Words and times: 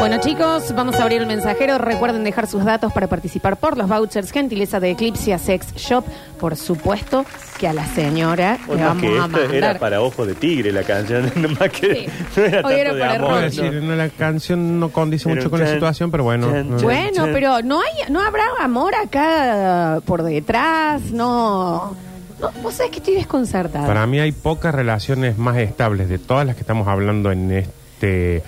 Bueno 0.00 0.18
chicos, 0.18 0.74
vamos 0.74 0.94
a 0.96 1.02
abrir 1.02 1.20
el 1.20 1.26
mensajero. 1.26 1.76
Recuerden 1.76 2.24
dejar 2.24 2.46
sus 2.46 2.64
datos 2.64 2.90
para 2.90 3.06
participar 3.06 3.58
por 3.58 3.76
los 3.76 3.86
vouchers. 3.86 4.30
Gentileza 4.32 4.80
de 4.80 4.92
Eclipse 4.92 5.38
Sex 5.38 5.74
Shop. 5.76 6.04
Por 6.38 6.56
supuesto 6.56 7.26
que 7.58 7.68
a 7.68 7.74
la 7.74 7.84
señora 7.86 8.58
le 8.66 8.82
vamos 8.82 9.02
que 9.02 9.08
a 9.08 9.10
esto 9.10 9.20
mandar. 9.28 9.54
era 9.54 9.78
para 9.78 10.00
Ojo 10.00 10.24
de 10.24 10.34
Tigre 10.34 10.72
la 10.72 10.84
canción, 10.84 11.30
no 11.36 11.48
más 11.50 11.68
que 11.68 12.08
Sí. 12.34 12.40
no 12.40 12.44
era 12.46 12.66
Hoy 12.66 12.74
era 12.74 12.90
para 12.98 13.14
amor. 13.16 13.30
Rock. 13.42 13.50
Quiero 13.50 13.70
decir, 13.72 13.82
no, 13.82 13.94
la 13.96 14.08
canción 14.08 14.80
no 14.80 14.88
condice 14.88 15.24
Pero 15.24 15.36
mucho 15.36 15.50
con 15.50 15.60
la 15.60 15.66
situación, 15.68 16.10
pero 16.10 16.24
bueno. 16.24 16.50
chan, 16.50 16.70
no. 16.70 16.76
chan. 16.78 16.84
Bueno, 16.84 17.24
pero 17.34 17.62
no 17.62 17.80
hay, 17.82 18.10
no 18.10 18.22
habrá 18.22 18.44
amor 18.58 18.94
acá 18.94 20.00
por 20.06 20.22
detrás, 20.22 21.02
no. 21.12 21.94
no 22.40 22.50
vos 22.62 22.72
sabés 22.72 22.90
que 22.90 22.98
estoy 23.00 23.14
desconcertada. 23.16 23.86
Para 23.86 24.06
mí 24.06 24.18
hay 24.18 24.32
pocas 24.32 24.74
relaciones 24.74 25.36
más 25.36 25.58
estables 25.58 26.08
de 26.08 26.18
todas 26.18 26.46
las 26.46 26.54
que 26.56 26.62
estamos 26.62 26.88
hablando 26.88 27.30
en 27.30 27.52
este 27.52 28.42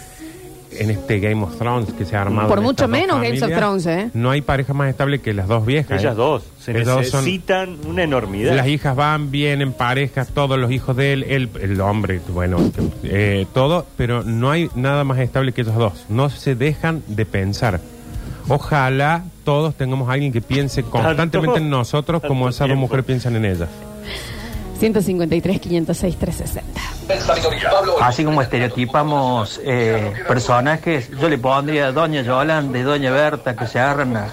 en 0.78 0.90
este 0.90 1.20
Game 1.20 1.42
of 1.42 1.56
Thrones 1.58 1.92
que 1.92 2.04
se 2.04 2.16
ha 2.16 2.22
armado. 2.22 2.48
Por 2.48 2.58
en 2.58 2.64
mucho 2.64 2.84
estas 2.84 2.90
dos 2.90 3.00
menos 3.00 3.22
Games 3.22 3.42
of. 3.42 3.50
Thrones, 3.52 3.86
¿eh? 3.86 4.10
No 4.14 4.30
hay 4.30 4.40
pareja 4.42 4.72
más 4.74 4.88
estable 4.90 5.20
que 5.20 5.32
las 5.34 5.48
dos 5.48 5.64
viejas. 5.66 6.00
Ellas 6.00 6.14
¿eh? 6.14 6.16
dos 6.16 6.42
se 6.60 6.70
Ellas 6.72 6.86
dos 6.86 7.08
son- 7.08 7.24
necesitan 7.24 7.76
una 7.86 8.02
enormidad. 8.04 8.54
Las 8.54 8.66
hijas 8.68 8.94
van 8.96 9.30
bien 9.30 9.62
en 9.62 9.72
parejas, 9.72 10.28
todos 10.28 10.58
los 10.58 10.70
hijos 10.70 10.96
de 10.96 11.12
él, 11.12 11.24
él 11.28 11.48
el 11.60 11.80
hombre, 11.80 12.20
bueno, 12.28 12.58
eh, 13.04 13.46
todo, 13.52 13.86
pero 13.96 14.22
no 14.22 14.50
hay 14.50 14.70
nada 14.74 15.04
más 15.04 15.18
estable 15.18 15.52
que 15.52 15.62
ellos 15.62 15.74
dos. 15.76 16.04
No 16.08 16.30
se 16.30 16.54
dejan 16.54 17.02
de 17.08 17.26
pensar. 17.26 17.80
Ojalá 18.48 19.24
todos 19.44 19.74
tengamos 19.74 20.08
a 20.08 20.12
alguien 20.12 20.32
que 20.32 20.40
piense 20.40 20.82
constantemente 20.82 21.58
en 21.58 21.70
nosotros 21.70 22.20
como 22.22 22.44
tanto 22.44 22.50
esas 22.50 22.58
dos 22.60 22.66
tiempo. 22.68 22.80
mujeres 22.82 23.04
piensan 23.04 23.36
en 23.36 23.44
ellas. 23.44 23.68
153, 24.86 25.60
506, 25.60 26.16
360. 26.16 26.80
Así 28.00 28.24
como 28.24 28.42
estereotipamos 28.42 29.60
eh, 29.64 30.12
personajes, 30.26 31.08
yo 31.20 31.28
le 31.28 31.38
pondría 31.38 31.92
Doña 31.92 32.22
Yolanda 32.22 32.76
y 32.80 32.82
Doña 32.82 33.12
Berta 33.12 33.54
que 33.54 33.68
se 33.68 33.78
agarran 33.78 34.16
a- 34.16 34.26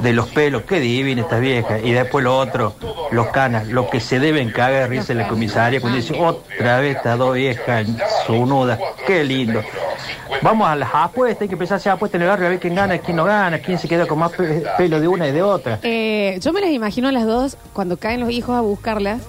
de 0.00 0.12
los 0.14 0.28
pelos, 0.28 0.62
qué 0.62 0.80
divina 0.80 1.20
esta 1.20 1.38
vieja, 1.38 1.78
y 1.80 1.92
después 1.92 2.24
lo 2.24 2.36
otro, 2.38 2.74
los 3.10 3.26
canas, 3.26 3.68
lo 3.68 3.90
que 3.90 4.00
se 4.00 4.18
deben 4.20 4.50
cagar 4.52 4.84
de 4.84 4.86
risa 4.86 5.12
en 5.12 5.18
la 5.18 5.28
comisaria 5.28 5.80
cuando 5.82 5.98
dice 5.98 6.18
otra 6.18 6.80
vez 6.80 6.96
estas 6.96 7.18
dos 7.18 7.34
viejas 7.34 7.86
sunudas, 8.26 8.78
qué 9.06 9.22
lindo. 9.22 9.62
Vamos 10.40 10.66
a 10.66 10.76
las 10.76 10.88
apuestas, 10.94 11.42
hay 11.42 11.48
que 11.48 11.54
empezar 11.54 11.74
a 11.74 11.76
hacer 11.76 11.92
apuestas 11.92 12.18
en 12.18 12.22
el 12.22 12.28
barrio 12.28 12.46
a 12.46 12.50
ver 12.50 12.58
quién 12.58 12.74
gana, 12.74 12.96
quién 12.98 13.18
no 13.18 13.24
gana, 13.24 13.58
quién 13.58 13.78
se 13.78 13.86
queda 13.86 14.06
con 14.06 14.18
más 14.18 14.32
pe- 14.32 14.64
pelo 14.78 14.98
de 14.98 15.08
una 15.08 15.28
y 15.28 15.32
de 15.32 15.42
otra. 15.42 15.78
Eh, 15.82 16.38
yo 16.40 16.52
me 16.54 16.62
las 16.62 16.70
imagino 16.70 17.08
a 17.08 17.12
las 17.12 17.26
dos 17.26 17.58
cuando 17.74 17.98
caen 17.98 18.20
los 18.20 18.30
hijos 18.30 18.56
a 18.56 18.60
buscarlas. 18.62 19.20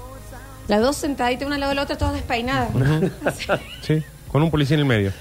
Las 0.67 0.81
dos 0.81 0.95
sentaditas 0.95 1.45
una 1.45 1.55
al 1.55 1.61
lado 1.61 1.69
de 1.71 1.75
la 1.75 1.83
otra, 1.83 1.97
todas 1.97 2.13
despeinadas. 2.13 2.69
Sí, 3.81 4.03
con 4.31 4.41
un 4.43 4.51
policía 4.51 4.75
en 4.75 4.79
el 4.81 4.85
medio. 4.85 5.11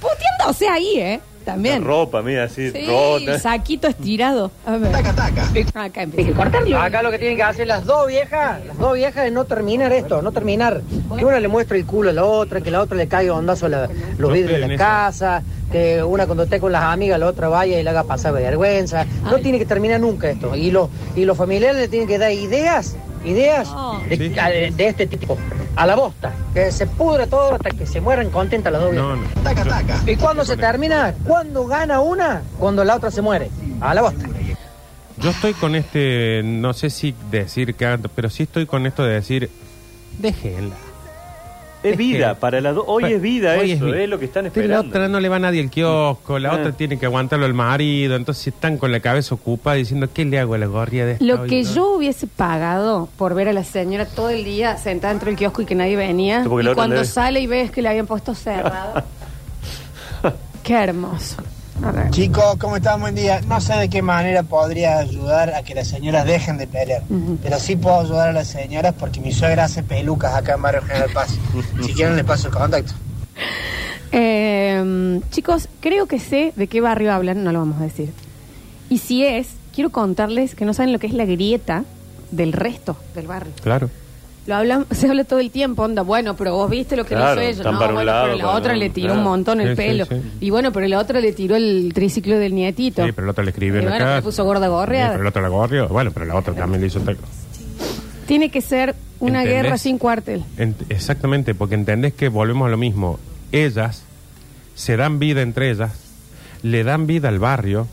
Puteándose 0.00 0.68
ahí, 0.68 0.94
¿eh? 0.98 1.20
La 1.46 1.52
También. 1.52 1.84
ropa, 1.84 2.22
mira, 2.22 2.44
así, 2.44 2.70
Sí, 2.70 2.86
rota. 2.86 3.38
saquito 3.38 3.86
estirado. 3.86 4.50
A 4.64 4.78
ver. 4.78 4.94
Acá 4.96 6.02
empieza. 6.02 6.82
Acá 6.82 7.02
lo 7.02 7.10
que 7.10 7.18
tienen 7.18 7.36
que 7.36 7.42
hacer 7.42 7.66
las 7.66 7.84
dos 7.84 8.06
viejas, 8.06 8.64
las 8.64 8.78
dos 8.78 8.94
viejas 8.94 9.26
es 9.26 9.32
no 9.32 9.44
terminar 9.44 9.92
esto, 9.92 10.22
no 10.22 10.32
terminar. 10.32 10.80
Que 11.18 11.22
una 11.24 11.40
le 11.40 11.48
muestre 11.48 11.78
el 11.78 11.84
culo 11.84 12.08
a 12.10 12.12
la 12.14 12.24
otra, 12.24 12.62
que 12.62 12.70
la 12.70 12.80
otra 12.80 12.96
le 12.96 13.08
caiga 13.08 13.34
ondazo 13.34 13.66
a 13.66 13.68
la- 13.68 13.88
los 14.16 14.32
vidrios 14.32 14.58
de 14.58 14.68
la 14.68 14.76
casa, 14.78 15.42
que 15.70 16.02
una 16.02 16.24
cuando 16.24 16.44
esté 16.44 16.60
con 16.60 16.72
las 16.72 16.84
amigas, 16.84 17.18
la 17.20 17.26
otra 17.26 17.48
vaya 17.48 17.78
y 17.78 17.82
le 17.82 17.90
haga 17.90 18.04
pasar 18.04 18.32
vergüenza. 18.32 19.04
No 19.24 19.36
Ay. 19.36 19.42
tiene 19.42 19.58
que 19.58 19.66
terminar 19.66 20.00
nunca 20.00 20.30
esto. 20.30 20.56
Y, 20.56 20.70
los 20.70 20.88
y 21.14 21.26
los 21.26 21.36
familiares 21.36 21.76
le 21.76 21.88
tienen 21.88 22.08
que 22.08 22.16
dar 22.16 22.32
ideas, 22.32 22.96
ideas 23.24 23.68
No. 23.70 24.00
de, 24.08 24.16
Sí. 24.16 24.38
a- 24.38 24.48
de 24.50 24.86
este 24.88 25.06
tipo. 25.06 25.36
A 25.76 25.86
la 25.86 25.96
bosta. 25.96 26.32
Que 26.52 26.70
se 26.70 26.86
pudra 26.86 27.26
todo 27.26 27.54
hasta 27.54 27.70
que 27.70 27.86
se 27.86 28.00
mueran 28.00 28.30
contentas 28.30 28.72
las 28.72 28.82
dos 28.82 28.94
No, 28.94 29.16
no. 29.16 29.22
¿Y 30.06 30.16
cuándo 30.16 30.44
se 30.44 30.56
termina? 30.56 31.14
¿Cuándo 31.26 31.66
gana 31.66 32.00
una? 32.00 32.42
Cuando 32.58 32.84
la 32.84 32.94
otra 32.96 33.10
se 33.10 33.22
muere. 33.22 33.50
A 33.80 33.92
la 33.94 34.02
bosta. 34.02 34.26
Yo 35.18 35.30
estoy 35.30 35.54
con 35.54 35.74
este, 35.74 36.42
no 36.44 36.72
sé 36.74 36.90
si 36.90 37.14
decir 37.30 37.74
que, 37.74 37.98
pero 38.14 38.28
sí 38.30 38.44
estoy 38.44 38.66
con 38.66 38.84
esto 38.86 39.04
de 39.04 39.14
decir, 39.14 39.50
déjenla. 40.18 40.74
Es 41.84 41.96
vida, 41.96 42.34
para 42.36 42.60
las 42.60 42.74
dos. 42.74 42.84
Hoy 42.88 43.04
es 43.12 43.20
vida 43.20 43.56
Hoy 43.58 43.72
eso, 43.72 43.94
es 43.94 44.08
lo 44.08 44.18
que 44.18 44.24
están 44.24 44.50
Pero 44.52 44.68
la 44.68 44.80
otra 44.80 45.06
no 45.08 45.20
le 45.20 45.28
va 45.28 45.36
a 45.36 45.38
nadie 45.38 45.60
el 45.60 45.70
kiosco, 45.70 46.38
la 46.38 46.50
Ah. 46.50 46.54
otra 46.56 46.72
tiene 46.72 46.98
que 46.98 47.06
aguantarlo 47.06 47.44
el 47.46 47.54
marido, 47.54 48.16
entonces 48.16 48.48
están 48.48 48.78
con 48.78 48.90
la 48.90 49.00
cabeza 49.00 49.34
ocupada 49.34 49.76
diciendo, 49.76 50.08
¿qué 50.12 50.24
le 50.24 50.38
hago 50.38 50.54
a 50.54 50.58
la 50.58 50.66
gorria 50.66 51.04
de 51.06 51.12
esta 51.12 51.24
Lo 51.24 51.42
hoy, 51.42 51.48
que 51.50 51.62
no?" 51.62 51.74
yo 51.74 51.90
hubiese 51.96 52.26
pagado 52.26 53.08
por 53.18 53.34
ver 53.34 53.48
a 53.48 53.52
la 53.52 53.64
señora 53.64 54.06
todo 54.06 54.30
el 54.30 54.44
día 54.44 54.76
sentada 54.78 55.12
dentro 55.12 55.26
del 55.26 55.36
kiosco 55.36 55.62
y 55.62 55.66
que 55.66 55.74
nadie 55.74 55.96
venía, 55.96 56.42
Sí, 56.42 56.48
porque 56.48 56.64
y 56.64 56.68
otra 56.68 56.74
cuando 56.74 56.96
le- 56.96 57.04
sale 57.04 57.40
y 57.40 57.46
ves 57.46 57.70
que 57.70 57.82
le 57.82 57.88
habían 57.90 58.06
puesto 58.06 58.34
cerrado. 58.34 59.02
Qué 60.62 60.74
hermoso. 60.74 61.36
Ver. 61.92 62.10
Chicos, 62.10 62.56
¿cómo 62.58 62.76
están? 62.76 63.00
Buen 63.00 63.14
día. 63.14 63.40
No 63.46 63.60
sé 63.60 63.74
de 63.74 63.88
qué 63.88 64.00
manera 64.00 64.42
podría 64.42 64.98
ayudar 64.98 65.54
a 65.54 65.62
que 65.62 65.74
las 65.74 65.88
señoras 65.88 66.24
dejen 66.24 66.56
de 66.56 66.66
pelear, 66.66 67.02
pero 67.42 67.58
sí 67.58 67.76
puedo 67.76 68.00
ayudar 68.00 68.30
a 68.30 68.32
las 68.32 68.48
señoras 68.48 68.94
porque 68.98 69.20
mi 69.20 69.32
suegra 69.32 69.64
hace 69.64 69.82
pelucas 69.82 70.34
acá 70.34 70.54
en 70.54 70.62
Barrio 70.62 70.82
General 70.82 71.10
Paz. 71.12 71.38
si 71.82 71.92
quieren 71.92 72.16
les 72.16 72.24
paso 72.24 72.48
el 72.48 72.54
contacto. 72.54 72.92
Eh, 74.12 75.20
chicos, 75.30 75.68
creo 75.80 76.06
que 76.06 76.20
sé 76.20 76.52
de 76.56 76.68
qué 76.68 76.80
barrio 76.80 77.12
hablan, 77.12 77.44
no 77.44 77.52
lo 77.52 77.58
vamos 77.58 77.80
a 77.80 77.84
decir. 77.84 78.12
Y 78.88 78.98
si 78.98 79.24
es, 79.24 79.48
quiero 79.74 79.90
contarles 79.90 80.54
que 80.54 80.64
no 80.64 80.72
saben 80.72 80.92
lo 80.92 80.98
que 80.98 81.06
es 81.06 81.14
la 81.14 81.24
grieta 81.24 81.84
del 82.30 82.52
resto 82.52 82.96
del 83.14 83.26
barrio. 83.26 83.52
Claro. 83.62 83.90
Lo 84.46 84.56
hablan, 84.56 84.86
se 84.90 85.08
habla 85.08 85.24
todo 85.24 85.38
el 85.40 85.50
tiempo, 85.50 85.82
onda, 85.84 86.02
bueno, 86.02 86.36
pero 86.36 86.52
vos 86.54 86.70
viste 86.70 86.96
lo 86.96 87.04
que 87.04 87.14
Claro, 87.14 87.40
le 87.40 87.50
hizo 87.50 87.50
ella. 87.50 87.58
están 87.60 87.72
No, 87.74 87.78
para 87.78 87.90
un 87.92 87.94
bueno, 87.96 88.12
lado, 88.12 88.24
pero 88.26 88.36
la 88.36 88.44
para 88.44 88.56
otra 88.58 88.72
un- 88.74 88.78
le 88.78 88.90
tiró 88.90 89.06
claro. 89.08 89.20
un 89.20 89.24
montón 89.24 89.60
el 89.60 89.68
Sí, 89.76 89.82
sí, 89.82 89.88
pelo. 89.88 90.04
sí. 90.06 90.14
Y 90.40 90.50
bueno, 90.50 90.72
pero 90.72 90.86
la 90.86 90.98
otra 90.98 91.20
le 91.20 91.32
tiró 91.32 91.56
el 91.56 91.92
triciclo 91.94 92.38
del 92.38 92.54
nietito. 92.54 93.04
Sí, 93.06 93.12
pero 93.12 93.26
la 93.26 93.30
otra 93.32 93.44
le 93.44 93.50
escribió 93.50 93.76
Y 93.76 93.78
en 93.80 93.84
la 93.86 93.90
bueno, 93.92 94.04
casa. 94.04 94.22
puso 94.22 94.44
gorda 94.44 94.66
Sí, 94.66 94.70
gorreada. 94.70 95.10
pero 95.12 95.22
la 95.22 95.28
otra 95.30 95.42
la 95.42 95.48
gorrió. 95.48 95.88
Bueno, 95.88 96.10
pero 96.12 96.26
la 96.26 96.34
otra 96.36 96.52
también 96.54 96.80
le 96.82 96.86
hizo 96.88 97.00
tal. 97.00 97.16
Tiene 98.26 98.50
que 98.50 98.60
ser 98.60 98.94
una 99.20 99.40
¿Entendés? 99.42 99.62
guerra 99.64 99.78
sin 99.78 99.98
cuartel. 99.98 100.44
Ent- 100.58 100.74
exactamente, 100.88 101.54
porque 101.54 101.74
entendés 101.74 102.14
que 102.14 102.28
volvemos 102.28 102.66
a 102.66 102.70
lo 102.70 102.76
mismo. 102.76 103.18
Ellas 103.52 104.02
se 104.74 104.96
dan 104.96 105.18
vida 105.18 105.42
entre 105.42 105.70
ellas, 105.70 105.92
le 106.62 106.84
dan 106.84 107.06
vida 107.06 107.28
al 107.28 107.38
barrio. 107.38 107.86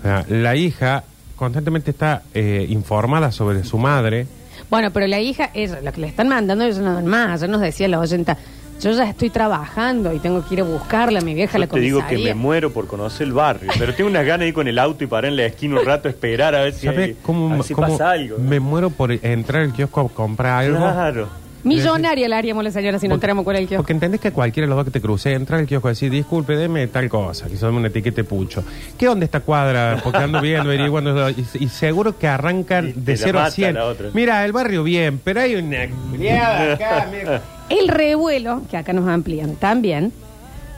O 0.00 0.02
sea, 0.02 0.24
la 0.28 0.56
hija 0.56 1.04
constantemente 1.36 1.90
está 1.92 2.22
eh, 2.34 2.66
informada 2.68 3.30
sobre 3.32 3.62
su 3.64 3.78
madre. 3.78 4.26
Bueno, 4.70 4.90
pero 4.90 5.06
la 5.06 5.20
hija, 5.20 5.50
ella, 5.54 5.80
lo 5.82 5.92
que 5.92 6.00
le 6.00 6.06
están 6.08 6.28
mandando, 6.28 6.64
ellos 6.64 6.78
no 6.78 6.94
dan 6.94 7.06
más. 7.06 7.40
Ya 7.40 7.46
nos 7.46 7.60
decía 7.60 7.88
la 7.88 7.98
oyenta, 8.00 8.36
yo 8.80 8.90
ya 8.92 9.08
estoy 9.08 9.30
trabajando 9.30 10.12
y 10.12 10.18
tengo 10.18 10.46
que 10.46 10.54
ir 10.54 10.60
a 10.60 10.64
buscarla, 10.64 11.20
a 11.20 11.22
mi 11.22 11.34
vieja, 11.34 11.56
a 11.56 11.60
la 11.60 11.66
Yo 11.66 11.72
te 11.72 11.80
digo 11.80 12.06
que 12.06 12.18
me 12.18 12.34
muero 12.34 12.72
por 12.72 12.86
conocer 12.86 13.26
el 13.26 13.32
barrio, 13.32 13.72
pero 13.78 13.94
tengo 13.94 14.10
unas 14.10 14.24
ganas 14.26 14.40
de 14.40 14.48
ir 14.48 14.54
con 14.54 14.68
el 14.68 14.78
auto 14.78 15.02
y 15.04 15.06
parar 15.06 15.30
en 15.30 15.36
la 15.36 15.46
esquina 15.46 15.80
un 15.80 15.86
rato 15.86 16.08
a 16.08 16.10
esperar 16.10 16.54
a 16.54 16.62
ver 16.62 16.74
si, 16.74 16.86
¿Sabes 16.86 17.00
hay- 17.08 17.16
cómo, 17.22 17.50
a 17.52 17.56
ver 17.56 17.64
si 17.64 17.74
cómo 17.74 17.88
pasa 17.88 18.10
algo. 18.10 18.38
me 18.38 18.60
muero 18.60 18.90
por 18.90 19.10
entrar 19.10 19.62
al 19.62 19.72
kiosco 19.72 20.00
a 20.02 20.08
comprar 20.10 20.64
algo? 20.64 20.78
Claro. 20.78 21.28
Millonaria 21.64 22.28
la 22.28 22.38
haríamos 22.38 22.62
la 22.62 22.70
señora 22.70 22.98
si 22.98 23.08
no 23.08 23.14
Porque- 23.14 23.26
entramos 23.26 23.44
con 23.44 23.56
el 23.56 23.66
kiosco. 23.66 23.82
Porque 23.82 23.92
entendés 23.92 24.20
que 24.20 24.30
cualquiera 24.30 24.64
de 24.66 24.68
los 24.70 24.76
dos 24.76 24.84
que 24.84 24.90
te 24.92 25.00
cruce 25.00 25.32
entra 25.34 25.58
al 25.58 25.66
kiosco 25.66 25.88
y 25.88 25.92
decir, 25.92 26.10
disculpe, 26.10 26.56
deme 26.56 26.86
tal 26.86 27.08
cosa, 27.08 27.46
quizás 27.46 27.62
dame 27.62 27.78
una 27.78 27.88
etiqueta 27.88 28.16
de 28.16 28.24
pucho. 28.24 28.62
¿Qué 28.96 29.08
onda 29.08 29.24
esta 29.24 29.40
cuadra? 29.40 30.00
Porque 30.02 30.18
ando 30.18 30.40
viendo, 30.40 30.70
averiguando, 30.70 31.30
y, 31.30 31.46
y 31.60 31.68
seguro 31.68 32.16
que 32.18 32.28
arrancan 32.28 32.88
Y 32.88 32.92
te 32.92 33.00
de 33.00 33.12
la 33.12 33.18
0 33.24 33.38
a 33.38 33.42
mata 33.42 33.54
100. 33.54 33.74
la 33.74 33.84
otra. 33.86 34.08
Mira, 34.14 34.44
el 34.44 34.52
barrio 34.52 34.84
bien, 34.84 35.20
pero 35.22 35.40
hay 35.40 35.56
una 35.56 35.88
culiada 36.10 36.74
acá, 36.74 37.08
mira. 37.12 37.42
El 37.68 37.88
revuelo, 37.88 38.62
que 38.70 38.76
acá 38.76 38.92
nos 38.92 39.08
amplían 39.08 39.56
también, 39.56 40.12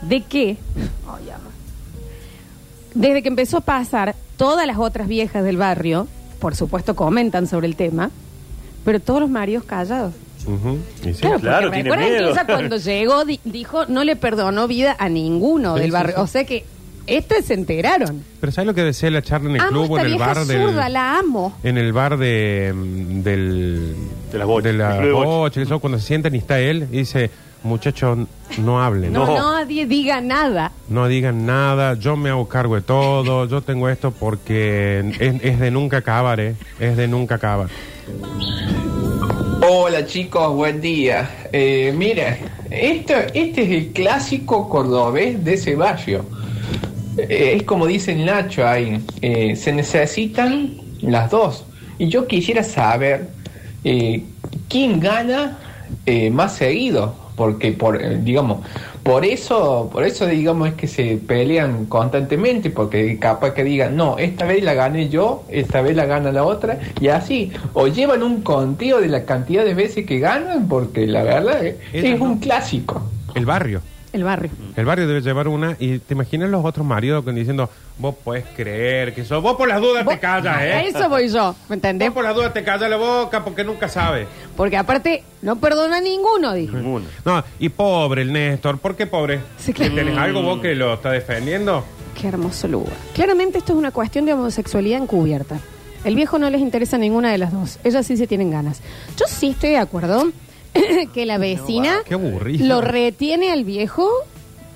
de 0.01 0.21
que, 0.23 0.57
Ay, 1.07 1.29
ama. 1.29 1.49
desde 2.95 3.21
que 3.21 3.27
empezó 3.29 3.57
a 3.57 3.61
pasar, 3.61 4.15
todas 4.35 4.65
las 4.67 4.77
otras 4.77 5.07
viejas 5.07 5.43
del 5.43 5.57
barrio, 5.57 6.07
por 6.39 6.55
supuesto, 6.55 6.95
comentan 6.95 7.45
sobre 7.47 7.67
el 7.67 7.75
tema, 7.75 8.09
pero 8.83 8.99
todos 8.99 9.21
los 9.21 9.29
maridos 9.29 9.63
callados. 9.63 10.13
Ujú, 10.47 10.79
y 11.03 11.13
sí. 11.13 11.21
Claro, 11.21 11.39
claro, 11.39 11.67
porque 11.69 11.83
tiene 11.83 11.97
que 11.97 12.09
miedo. 12.11 12.31
ella 12.31 12.45
cuando 12.45 12.77
llegó 12.77 13.25
di- 13.25 13.39
dijo 13.43 13.85
no 13.87 14.03
le 14.03 14.15
perdonó 14.15 14.67
vida 14.67 14.95
a 14.99 15.09
ninguno 15.09 15.73
Sí, 15.75 15.81
del 15.81 15.89
sí, 15.89 15.93
barrio. 15.93 16.15
sí. 16.15 16.21
O 16.21 16.27
sea 16.27 16.43
que 16.45 16.65
este 17.07 17.41
se 17.41 17.55
enteraron. 17.55 18.23
Pero 18.39 18.51
¿sabes 18.51 18.67
lo 18.67 18.73
que 18.75 18.83
desea 18.83 19.09
la 19.11 19.21
charla 19.21 19.49
en 19.49 19.55
el 19.55 19.61
amo 19.61 19.69
club 19.71 19.91
o 19.91 19.97
esta 19.97 20.01
en 20.01 20.05
el 20.11 20.17
vieja 20.17 20.33
bar 20.33 20.45
del... 20.45 20.61
zurda, 20.61 20.89
la 20.89 21.17
amo. 21.19 21.57
En 21.63 21.77
el 21.77 21.91
bar 21.93 22.17
de, 22.17 22.73
mm, 22.75 23.21
del... 23.23 23.95
De 24.31 24.37
las 24.37 24.47
bochas, 24.47 24.71
De 24.71 24.77
la 24.77 24.91
club 24.97 25.05
de 25.05 25.11
bochas. 25.11 25.27
bocha, 25.29 25.61
eso, 25.61 25.79
cuando 25.79 25.99
se 25.99 26.05
sientan 26.05 26.35
y 26.35 26.37
está 26.37 26.59
él, 26.59 26.87
y 26.91 26.97
dice, 26.99 27.31
muchachos, 27.63 28.19
no 28.59 28.81
hablen. 28.83 29.11
No, 29.13 29.25
No. 29.25 29.51
nadie 29.57 29.87
diga 29.87 30.21
nada. 30.21 30.71
No 30.89 31.07
digan 31.07 31.45
nada, 31.45 31.95
yo 31.95 32.15
me 32.15 32.29
hago 32.29 32.47
cargo 32.47 32.75
de 32.75 32.81
todo, 32.81 33.45
yo 33.47 33.61
tengo 33.61 33.89
esto 33.89 34.11
porque 34.11 34.99
es, 35.19 35.35
es 35.43 35.59
de 35.59 35.71
nunca 35.71 35.97
acabar, 35.97 36.39
¿eh? 36.39 36.55
Es 36.79 36.95
de 36.97 37.07
nunca 37.07 37.35
acabar. 37.35 37.67
Hola 39.73 40.05
chicos, 40.05 40.53
buen 40.53 40.81
día. 40.81 41.47
Eh, 41.53 41.93
mira, 41.95 42.37
esto, 42.69 43.13
este 43.33 43.63
es 43.63 43.69
el 43.69 43.93
clásico 43.93 44.67
cordobés 44.67 45.41
de 45.45 45.75
barrio. 45.77 46.25
Eh, 47.17 47.53
es 47.55 47.63
como 47.63 47.87
dice 47.87 48.13
Nacho 48.13 48.67
ahí, 48.67 49.01
eh, 49.21 49.55
se 49.55 49.71
necesitan 49.71 50.73
las 50.99 51.31
dos. 51.31 51.63
Y 51.99 52.09
yo 52.09 52.27
quisiera 52.27 52.63
saber 52.63 53.29
eh, 53.85 54.25
quién 54.67 54.99
gana 54.99 55.57
eh, 56.05 56.29
más 56.29 56.57
seguido, 56.57 57.15
porque 57.37 57.71
por, 57.71 57.97
digamos, 58.25 58.65
Por 59.03 59.25
eso, 59.25 59.89
por 59.91 60.03
eso 60.03 60.27
digamos 60.27 60.69
es 60.69 60.73
que 60.75 60.87
se 60.87 61.17
pelean 61.17 61.85
constantemente, 61.85 62.69
porque 62.69 63.17
capaz 63.17 63.53
que 63.53 63.63
digan, 63.63 63.95
no, 63.95 64.17
esta 64.19 64.45
vez 64.45 64.63
la 64.63 64.75
gané 64.75 65.09
yo, 65.09 65.43
esta 65.49 65.81
vez 65.81 65.95
la 65.95 66.05
gana 66.05 66.31
la 66.31 66.43
otra, 66.43 66.79
y 66.99 67.07
así, 67.07 67.51
o 67.73 67.87
llevan 67.87 68.21
un 68.21 68.41
conteo 68.41 69.01
de 69.01 69.07
la 69.07 69.25
cantidad 69.25 69.65
de 69.65 69.73
veces 69.73 70.05
que 70.05 70.19
ganan, 70.19 70.67
porque 70.67 71.07
la 71.07 71.23
verdad 71.23 71.65
es, 71.65 71.75
es 71.93 72.19
no. 72.19 72.25
un 72.25 72.39
clásico. 72.39 73.01
El 73.33 73.45
barrio. 73.45 73.81
El 74.13 74.23
barrio. 74.25 74.51
El 74.75 74.85
barrio 74.85 75.07
debe 75.07 75.21
llevar 75.21 75.47
una 75.47 75.77
y 75.79 75.99
te 75.99 76.13
imaginas 76.15 76.49
los 76.49 76.65
otros 76.65 76.85
maridos 76.85 77.23
con- 77.23 77.33
diciendo, 77.33 77.69
vos 77.97 78.15
puedes 78.23 78.43
creer 78.57 79.13
que 79.15 79.23
sos, 79.23 79.41
vos 79.41 79.55
por 79.55 79.69
las 79.69 79.79
dudas 79.79 80.05
te 80.05 80.19
callas, 80.19 80.57
A 80.57 80.65
¿eh? 80.67 80.87
eso 80.89 81.07
voy 81.07 81.29
yo, 81.29 81.55
¿me 81.69 81.75
entendés? 81.75 82.09
Vos 82.09 82.15
por 82.15 82.23
las 82.25 82.35
dudas 82.35 82.51
te 82.53 82.61
callas 82.63 82.89
la 82.89 82.97
boca 82.97 83.43
porque 83.43 83.63
nunca 83.63 83.87
sabes. 83.87 84.27
Porque 84.57 84.75
aparte, 84.75 85.23
no 85.41 85.55
perdona 85.57 85.97
a 85.97 86.01
ninguno, 86.01 86.53
dijo. 86.53 86.75
Ninguno. 86.75 87.05
No, 87.23 87.41
y 87.59 87.69
pobre 87.69 88.23
el 88.23 88.33
Néstor, 88.33 88.79
¿por 88.79 88.95
qué 88.97 89.07
pobre? 89.07 89.39
Sí, 89.57 89.71
claro. 89.71 89.95
¿Tenés 89.95 90.17
algo 90.17 90.41
vos 90.41 90.59
que 90.59 90.75
lo 90.75 90.93
está 90.93 91.11
defendiendo? 91.11 91.85
Qué 92.19 92.27
hermoso 92.27 92.67
lugar. 92.67 92.93
Claramente 93.13 93.59
esto 93.59 93.71
es 93.71 93.79
una 93.79 93.91
cuestión 93.91 94.25
de 94.25 94.33
homosexualidad 94.33 95.01
encubierta. 95.01 95.57
El 96.03 96.15
viejo 96.15 96.37
no 96.37 96.49
les 96.49 96.59
interesa 96.59 96.97
ninguna 96.97 97.31
de 97.31 97.37
las 97.37 97.53
dos. 97.53 97.79
Ellas 97.85 98.05
sí 98.05 98.17
se 98.17 98.27
tienen 98.27 98.51
ganas. 98.51 98.81
Yo 99.17 99.25
sí 99.27 99.51
estoy 99.51 99.69
de 99.69 99.77
acuerdo 99.77 100.31
que 101.13 101.25
la 101.25 101.37
vecina 101.37 101.99
Qué 102.05 102.13
aburrido. 102.15 102.65
lo 102.67 102.81
retiene 102.81 103.51
al 103.51 103.63
viejo 103.65 104.09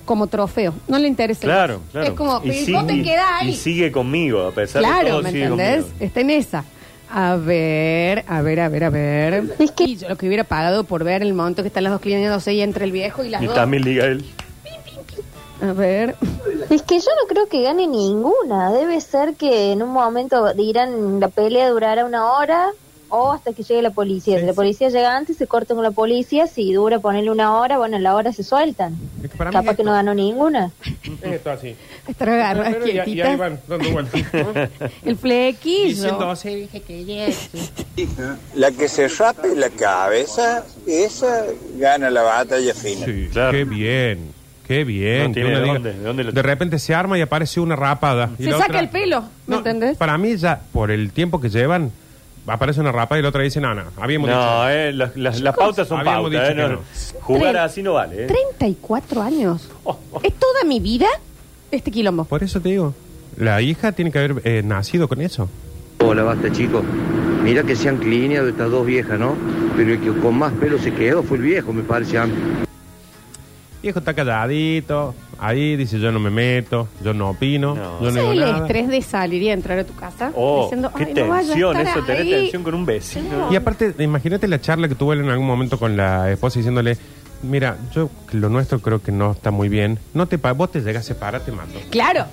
como 0.05 0.27
trofeo. 0.27 0.73
No 0.87 0.99
le 0.99 1.07
interesa. 1.07 1.41
Claro, 1.41 1.81
claro. 1.91 2.07
Es 2.07 2.13
como, 2.13 2.41
Y 2.43 2.49
"Pero 2.65 2.77
vos 2.79 2.87
te 2.87 2.93
sigue- 2.93 3.03
quedás 3.03 3.25
ahí. 3.41 3.49
Y 3.49 3.55
sigue 3.55 3.91
conmigo, 3.91 4.41
a 4.43 4.51
pesar 4.51 4.81
de 4.81 4.87
Claro, 4.87 5.07
todo. 5.09 5.21
¿me 5.23 5.31
sigue 5.31 5.43
entendés? 5.45 5.81
conmigo. 5.85 6.05
Está 6.05 6.19
en 6.21 6.29
esa. 6.29 6.63
A 7.11 7.35
ver, 7.37 8.25
a 8.27 8.41
ver, 8.41 8.59
a 8.59 8.69
ver, 8.69 8.83
a 8.83 8.89
ver. 8.89 9.55
Y 9.79 9.95
yo 9.95 10.09
lo 10.09 10.15
que 10.17 10.27
hubiera 10.27 10.43
pagado 10.43 10.83
por 10.83 11.03
ver 11.03 11.21
el 11.21 11.33
momento 11.33 11.61
que 11.61 11.67
están 11.69 11.83
las 11.83 11.93
dos 11.93 12.01
clientes 12.01 12.47
y 12.47 12.61
entre 12.61 12.83
el 12.85 12.91
viejo 12.91 13.23
y 13.23 13.29
las 13.29 13.41
Y 13.41 13.45
dos. 13.45 13.55
también 13.55 13.83
liga 13.83 14.05
él. 14.05 14.25
A 15.61 15.71
ver. 15.71 16.15
Es 16.69 16.81
que 16.81 16.99
yo 16.99 17.09
no 17.21 17.27
creo 17.29 17.47
que 17.47 17.61
gane 17.61 17.87
ninguna. 17.87 18.71
Debe 18.71 18.99
ser 19.01 19.35
que 19.35 19.71
en 19.71 19.81
un 19.81 19.89
momento 19.89 20.53
dirán 20.53 21.19
la 21.19 21.29
pelea 21.29 21.69
durará 21.69 22.05
una 22.05 22.25
hora 22.33 22.71
o 23.09 23.31
hasta 23.31 23.53
que 23.53 23.63
llegue 23.63 23.81
la 23.81 23.91
policía. 23.91 24.39
Si 24.39 24.45
la 24.45 24.53
policía 24.53 24.89
llega 24.89 25.15
antes, 25.15 25.37
se 25.37 25.47
cortan 25.47 25.75
con 25.77 25.83
la 25.83 25.91
policía. 25.91 26.47
Si 26.47 26.73
dura 26.73 26.99
ponerle 26.99 27.31
una 27.31 27.55
hora, 27.55 27.77
bueno, 27.77 27.97
en 27.97 28.03
la 28.03 28.15
hora 28.15 28.31
se 28.33 28.43
sueltan. 28.43 28.95
Es 29.23 29.31
que 29.31 29.37
para 29.37 29.51
mí 29.51 29.53
Capaz 29.55 29.71
es 29.71 29.77
que 29.77 29.83
no 29.83 29.91
ganó 29.93 30.13
ninguna. 30.13 30.71
Esto 31.21 31.51
así. 31.51 31.75
Estar 32.07 32.29
agarradas 32.29 32.73
Pero- 32.75 32.87
y, 32.87 32.91
y 32.91 32.99
ahí 32.99 33.05
quietitas. 33.05 33.37
van 33.37 33.59
dando 33.67 33.89
vueltas. 33.91 34.21
¿no? 34.33 34.87
El 35.09 35.17
flequillo. 35.17 35.87
Diciendo, 35.95 36.35
sí, 36.35 36.55
dije 36.55 36.81
que 36.81 37.05
yes. 37.05 37.49
La 38.55 38.71
que 38.71 38.87
se 38.87 39.07
rape 39.07 39.55
la 39.55 39.69
cabeza, 39.69 40.63
esa 40.87 41.45
gana 41.77 42.09
la 42.09 42.21
batalla 42.23 42.73
final. 42.73 43.05
Sí, 43.05 43.29
Claro. 43.31 43.51
qué 43.51 43.63
bien, 43.65 44.19
qué 44.67 44.83
bien. 44.83 45.23
No 45.23 45.27
que 45.29 45.33
tiene 45.33 45.49
uno 45.49 45.57
de 45.59 45.63
diga- 45.65 45.73
dónde, 45.73 45.93
de 45.93 45.99
dónde 46.03 46.23
lo 46.25 46.31
de 46.31 46.41
repente 46.41 46.79
se 46.79 46.93
arma 46.93 47.17
y 47.17 47.21
aparece 47.21 47.59
una 47.59 47.75
rapada. 47.75 48.31
y 48.39 48.43
Se 48.43 48.49
la 48.51 48.57
saca 48.57 48.67
otra- 48.67 48.79
el 48.81 48.89
pelo, 48.89 49.21
¿me 49.21 49.27
No, 49.47 49.57
entendés? 49.57 49.97
Para 49.97 50.17
mí 50.17 50.35
ya, 50.37 50.61
por 50.73 50.91
el 50.91 51.11
tiempo 51.11 51.39
que 51.39 51.49
llevan, 51.49 51.91
aparece 52.47 52.79
una 52.81 52.91
rapada 52.91 53.19
y 53.19 53.21
la 53.23 53.29
otra 53.29 53.41
dice, 53.41 53.59
no, 53.61 53.73
no, 53.73 53.83
habíamos 53.99 54.29
No, 54.29 54.35
dicho. 54.35 54.69
eh, 54.69 54.93
las, 54.93 55.15
las- 55.15 55.41
las 55.41 55.55
pautas 55.55 55.87
son 55.87 55.99
Habíamos 55.99 56.23
pautas. 56.31 56.41
dicho 56.41 56.51
eh, 56.51 56.55
que 56.55 56.61
no. 56.61 56.79
no. 56.79 57.21
Jugar 57.21 57.55
Tre- 57.55 57.59
así 57.63 57.83
no 57.83 57.93
vale. 57.93 58.23
eh. 58.23 58.27
34 58.27 59.21
años. 59.21 59.69
Es 60.23 60.33
toda 60.35 60.63
mi 60.65 60.79
vida 60.79 61.07
este 61.71 61.91
quilombo. 61.91 62.25
Por 62.25 62.43
eso 62.43 62.59
te 62.61 62.69
digo, 62.69 62.93
la 63.37 63.61
hija 63.61 63.91
tiene 63.91 64.11
que 64.11 64.19
haber 64.19 64.41
eh, 64.43 64.61
nacido 64.63 65.07
con 65.07 65.21
eso. 65.21 65.49
Hola, 65.99 66.23
basta 66.23 66.51
chicos. 66.51 66.83
Mira 67.43 67.63
que 67.63 67.75
se 67.75 67.89
han 67.89 67.97
clineado 67.97 68.47
estas 68.47 68.69
dos 68.71 68.85
viejas, 68.85 69.19
¿no? 69.19 69.35
Pero 69.75 69.93
el 69.93 69.99
que 70.01 70.11
con 70.19 70.37
más 70.37 70.53
pelo 70.53 70.77
se 70.79 70.93
quedó 70.93 71.21
fue 71.23 71.37
el 71.37 71.43
viejo, 71.43 71.73
me 71.73 71.83
parece 71.83 72.17
a 72.17 72.25
mí. 72.25 72.33
Viejo 73.81 73.99
está 73.99 74.13
calladito, 74.13 75.13
ahí 75.39 75.75
dice 75.75 75.99
yo 75.99 76.11
no 76.11 76.19
me 76.19 76.29
meto, 76.29 76.87
yo 77.03 77.13
no 77.13 77.29
opino, 77.31 77.75
No. 77.75 77.99
yo 78.01 78.05
no 78.07 78.11
¿Sabes 78.11 78.15
digo 78.15 78.31
el 78.33 78.39
nada. 78.39 78.57
estrés 78.59 78.87
de 78.87 79.01
salir 79.01 79.41
y 79.41 79.49
entrar 79.49 79.79
a 79.79 79.83
tu 79.83 79.93
casa? 79.95 80.31
Oh, 80.35 80.63
diciendo, 80.63 80.91
qué 80.95 81.03
"Ay, 81.05 81.13
no 81.13 81.27
vaya 81.27 81.37
a 81.43 81.47
tensión 81.47 81.77
estar 81.77 81.97
eso, 81.97 82.05
tener 82.05 82.21
ahí". 82.21 82.31
tensión 82.31 82.63
con 82.63 82.73
un 82.75 82.85
vecino. 82.85 83.47
Y 83.51 83.55
aparte, 83.55 83.93
imagínate 83.99 84.47
la 84.47 84.59
charla 84.61 84.87
que 84.87 84.95
tuvo 84.95 85.13
él 85.13 85.19
en 85.21 85.29
algún 85.29 85.47
momento 85.47 85.77
con 85.79 85.95
la 85.97 86.31
esposa 86.31 86.59
diciéndole, 86.59 86.97
mira, 87.43 87.77
yo 87.93 88.09
lo 88.33 88.49
nuestro 88.49 88.79
creo 88.79 89.01
que 89.01 89.11
no 89.11 89.31
está 89.31 89.51
muy 89.51 89.69
bien, 89.69 89.99
no 90.13 90.25
te 90.27 90.37
pa- 90.37 90.53
vos 90.53 90.71
te 90.71 90.81
llegas 90.81 91.03
a 91.03 91.07
separar, 91.07 91.41
te 91.41 91.51
mato. 91.51 91.79
Claro, 91.89 92.25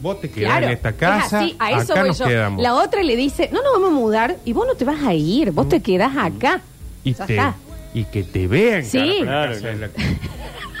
Vos 0.00 0.20
te 0.20 0.28
quedás 0.30 0.50
claro. 0.50 0.66
en 0.66 0.72
esta 0.72 0.88
Es 0.90 0.94
casa, 0.96 1.38
así, 1.40 1.56
a 1.58 1.70
eso 1.80 1.92
acá 1.92 2.00
voy 2.02 2.08
nos 2.10 2.18
yo. 2.18 2.26
quedamos. 2.26 2.62
La 2.62 2.74
otra 2.74 3.02
le 3.02 3.16
dice, 3.16 3.48
no 3.52 3.62
nos 3.62 3.72
vamos 3.74 3.88
a 3.88 3.92
mudar 3.94 4.36
y 4.44 4.52
vos 4.52 4.66
no 4.66 4.74
te 4.74 4.84
vas 4.84 5.02
a 5.02 5.14
ir, 5.14 5.50
vos 5.50 5.66
te 5.68 5.80
quedás 5.80 6.12
acá. 6.14 6.60
y, 7.04 7.14
Ya 7.14 7.24
te, 7.26 7.32
está. 7.34 7.54
y 7.94 8.04
que 8.04 8.22
te 8.22 8.46
vean. 8.46 8.84
Sí. 8.84 9.20
cara, 9.24 9.52
Claro, 9.56 9.78
la- 9.78 9.88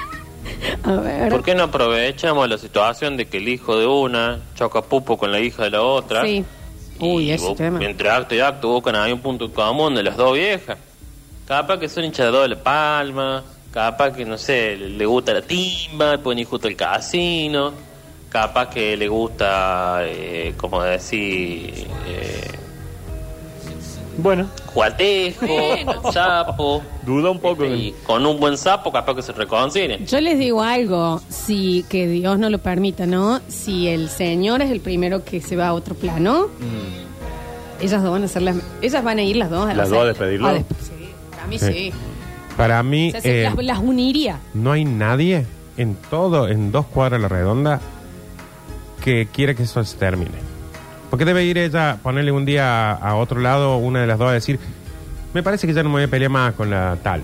A 0.82 0.92
ver. 0.96 1.30
¿Por 1.30 1.42
qué 1.42 1.54
no 1.54 1.64
aprovechamos 1.64 2.48
la 2.48 2.58
situación 2.58 3.16
de 3.16 3.26
que 3.26 3.38
el 3.38 3.48
hijo 3.48 3.78
de 3.78 3.86
una 3.86 4.40
choca 4.54 4.82
pupo 4.82 5.16
con 5.16 5.32
la 5.32 5.40
hija 5.40 5.64
de 5.64 5.70
la 5.70 5.82
otra? 5.82 6.22
Sí. 6.22 6.44
Uy, 7.00 7.24
y 7.24 7.30
ese 7.32 7.54
tema. 7.54 7.84
entre 7.84 8.08
acto 8.08 8.34
y 8.34 8.40
acto 8.40 8.68
buscan 8.68 8.94
ahí 8.96 9.12
un 9.12 9.20
punto 9.20 9.52
común 9.52 9.94
de 9.94 10.02
las 10.02 10.16
dos 10.16 10.34
viejas. 10.34 10.78
Capaz 11.46 11.78
que 11.78 11.88
son 11.88 12.04
hinchas 12.04 12.26
de 12.26 12.32
doble 12.32 12.56
palma, 12.56 13.42
capaz 13.72 14.12
que, 14.12 14.24
no 14.24 14.38
sé, 14.38 14.76
le, 14.76 14.90
le 14.90 15.06
gusta 15.06 15.34
la 15.34 15.42
timba, 15.42 16.18
pueden 16.18 16.38
ir 16.38 16.46
justo 16.46 16.68
al 16.68 16.76
casino, 16.76 17.72
capaz 18.30 18.70
que 18.70 18.96
le 18.96 19.08
gusta, 19.08 19.98
eh, 20.02 20.54
como 20.56 20.82
decir, 20.82 21.86
eh, 22.06 22.50
Bueno, 24.18 24.46
jugar 24.66 24.96
tejo, 24.96 25.44
al 26.04 26.12
sapo. 26.12 26.82
duda 27.04 27.30
un 27.30 27.40
poco. 27.40 27.64
Y 27.66 27.94
con 28.06 28.24
un 28.24 28.38
buen 28.38 28.56
sapo 28.56 28.92
capaz 28.92 29.14
que 29.16 29.22
se 29.22 29.32
reconcilien. 29.32 30.06
Yo 30.06 30.20
les 30.20 30.38
digo 30.38 30.62
algo, 30.62 31.20
si 31.28 31.84
que 31.88 32.06
Dios 32.06 32.38
no 32.38 32.48
lo 32.50 32.58
permita, 32.58 33.06
¿no? 33.06 33.40
Si 33.48 33.88
el 33.88 34.08
Señor 34.08 34.62
es 34.62 34.70
el 34.70 34.80
primero 34.80 35.24
que 35.24 35.40
se 35.40 35.56
va 35.56 35.68
a 35.68 35.74
otro 35.74 35.94
plano, 35.94 36.46
ellas 37.80 38.02
dos 38.02 38.12
van 38.12 38.24
a 38.24 38.28
ser 38.28 38.42
las, 38.42 38.56
ellas 38.82 39.02
van 39.04 39.18
a 39.18 39.22
ir 39.22 39.36
las 39.36 39.50
dos 39.50 39.64
a 39.68 39.74
¿Las 39.74 39.76
la 39.76 39.84
dos 39.84 39.92
a 39.92 39.96
sala. 39.98 40.06
despedirlo? 40.06 40.56
Sí, 40.58 40.64
para 41.30 41.46
mí 41.46 41.58
Sí. 41.58 41.66
sí. 41.72 41.92
Para 42.56 42.82
mí, 42.84 43.08
O 43.08 43.12
sea, 43.12 43.20
se- 43.20 43.40
eh, 43.40 43.42
las, 43.44 43.56
las 43.64 43.78
uniría. 43.80 44.38
no 44.54 44.70
hay 44.72 44.84
nadie 44.84 45.44
en 45.76 45.96
todo, 46.08 46.46
en 46.48 46.70
dos 46.70 46.86
cuadras 46.86 47.18
a 47.18 47.22
la 47.22 47.28
redonda, 47.28 47.80
que 49.02 49.26
quiera 49.26 49.54
que 49.54 49.64
eso 49.64 49.82
se 49.84 49.96
termine. 49.96 50.38
Porque 51.14 51.26
debe 51.26 51.44
ir 51.44 51.58
ella, 51.58 51.96
ponerle 52.02 52.32
un 52.32 52.44
día 52.44 52.90
a, 52.90 52.94
a 53.10 53.14
otro 53.14 53.40
lado, 53.40 53.76
una 53.76 54.00
de 54.00 54.08
las 54.08 54.18
dos, 54.18 54.30
a 54.30 54.32
decir, 54.32 54.58
me 55.32 55.44
parece 55.44 55.64
que 55.64 55.72
ya 55.72 55.84
no 55.84 55.88
me 55.88 55.94
voy 55.94 56.02
a 56.02 56.08
pelear 56.08 56.28
más 56.28 56.54
con 56.54 56.70
la 56.70 56.98
tal. 57.04 57.22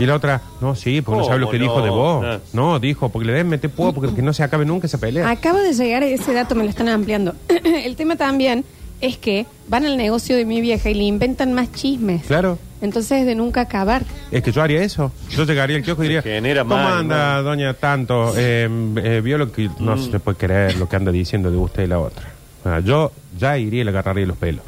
Y 0.00 0.04
la 0.04 0.16
otra, 0.16 0.42
no, 0.60 0.74
sí, 0.74 1.00
porque 1.00 1.20
no 1.20 1.24
sabe 1.26 1.38
lo 1.38 1.48
que 1.48 1.56
¿Cómo 1.60 1.70
dijo 1.70 1.80
de 1.84 1.90
vos. 1.90 2.24
Ah. 2.26 2.40
No, 2.52 2.80
dijo, 2.80 3.08
porque 3.10 3.26
le 3.26 3.34
deben 3.34 3.48
meter 3.50 3.70
puedo, 3.70 3.92
porque 3.92 4.12
que 4.12 4.20
no 4.20 4.32
se 4.32 4.42
acabe 4.42 4.64
nunca 4.64 4.88
esa 4.88 4.98
pelea. 4.98 5.30
Acaba 5.30 5.60
de 5.60 5.72
llegar 5.72 6.02
ese 6.02 6.32
dato, 6.34 6.56
me 6.56 6.64
lo 6.64 6.70
están 6.70 6.88
ampliando. 6.88 7.36
el 7.84 7.94
tema 7.94 8.16
también 8.16 8.64
es 9.00 9.16
que 9.16 9.46
van 9.68 9.86
al 9.86 9.96
negocio 9.96 10.34
de 10.34 10.44
mi 10.44 10.60
vieja 10.60 10.90
y 10.90 10.94
le 10.94 11.04
inventan 11.04 11.52
más 11.52 11.70
chismes. 11.70 12.24
Claro. 12.26 12.58
Entonces, 12.82 13.26
de 13.26 13.36
nunca 13.36 13.60
acabar. 13.60 14.02
Es 14.32 14.42
que 14.42 14.50
yo 14.50 14.60
haría 14.60 14.82
eso. 14.82 15.12
Yo 15.30 15.44
llegaría 15.44 15.76
al 15.76 15.84
kiosco 15.84 16.02
y 16.02 16.08
diría, 16.08 16.22
genera 16.22 16.62
¿cómo 16.64 16.74
mal, 16.74 16.98
anda, 16.98 17.34
mal. 17.34 17.44
doña 17.44 17.74
tanto? 17.74 18.32
Eh, 18.36 18.68
eh, 19.04 19.20
vio 19.22 19.38
lo 19.38 19.52
que 19.52 19.70
no 19.78 19.94
Mm. 19.94 20.10
se 20.10 20.18
puede 20.18 20.36
creer, 20.36 20.76
lo 20.78 20.88
que 20.88 20.96
anda 20.96 21.12
diciendo 21.12 21.48
de 21.48 21.56
usted 21.58 21.84
y 21.84 21.86
la 21.86 22.00
otra. 22.00 22.39
Ah, 22.64 22.80
yo 22.80 23.12
ya 23.38 23.56
iría 23.58 23.80
y 23.80 23.84
le 23.84 23.90
agarraría 23.90 24.26
los 24.26 24.36
pelos. 24.36 24.64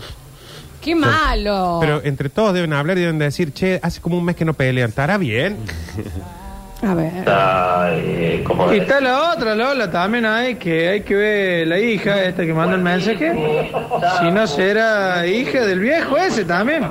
¡Qué 0.81 0.95
malo! 0.97 1.79
Pero 1.81 2.03
entre 2.05 2.29
todos 2.29 2.53
deben 2.55 2.73
hablar 2.73 2.99
y 2.99 3.03
deben 3.03 3.19
decir, 3.19 3.53
che, 3.53 3.79
hace 3.83 4.01
como 4.01 4.19
un 4.19 4.25
mes 4.25 4.35
que 4.35 4.45
no 4.45 4.55
pelean, 4.55 4.89
¿estará 4.89 5.17
bien? 5.17 5.59
A 6.85 6.95
ver. 6.95 7.13
eh, 7.27 8.43
como 8.45 8.73
Y 8.73 8.79
está 8.79 9.01
la 9.01 9.33
otra, 9.33 9.55
Lola, 9.55 9.89
también 9.91 10.27
hay 10.27 10.57
que 10.57 10.89
hay 10.89 11.01
que 11.03 11.15
ver 11.15 11.69
la 11.69 11.79
hija 11.79 12.25
esta 12.25 12.45
que 12.45 12.53
manda 12.53 12.75
el 12.75 12.83
mensaje. 12.83 13.71
Si 14.21 14.31
no 14.33 14.47
será 14.49 15.25
hija 15.27 15.65
del 15.65 15.79
viejo 15.79 16.17
ese 16.17 16.45
también. 16.45 16.83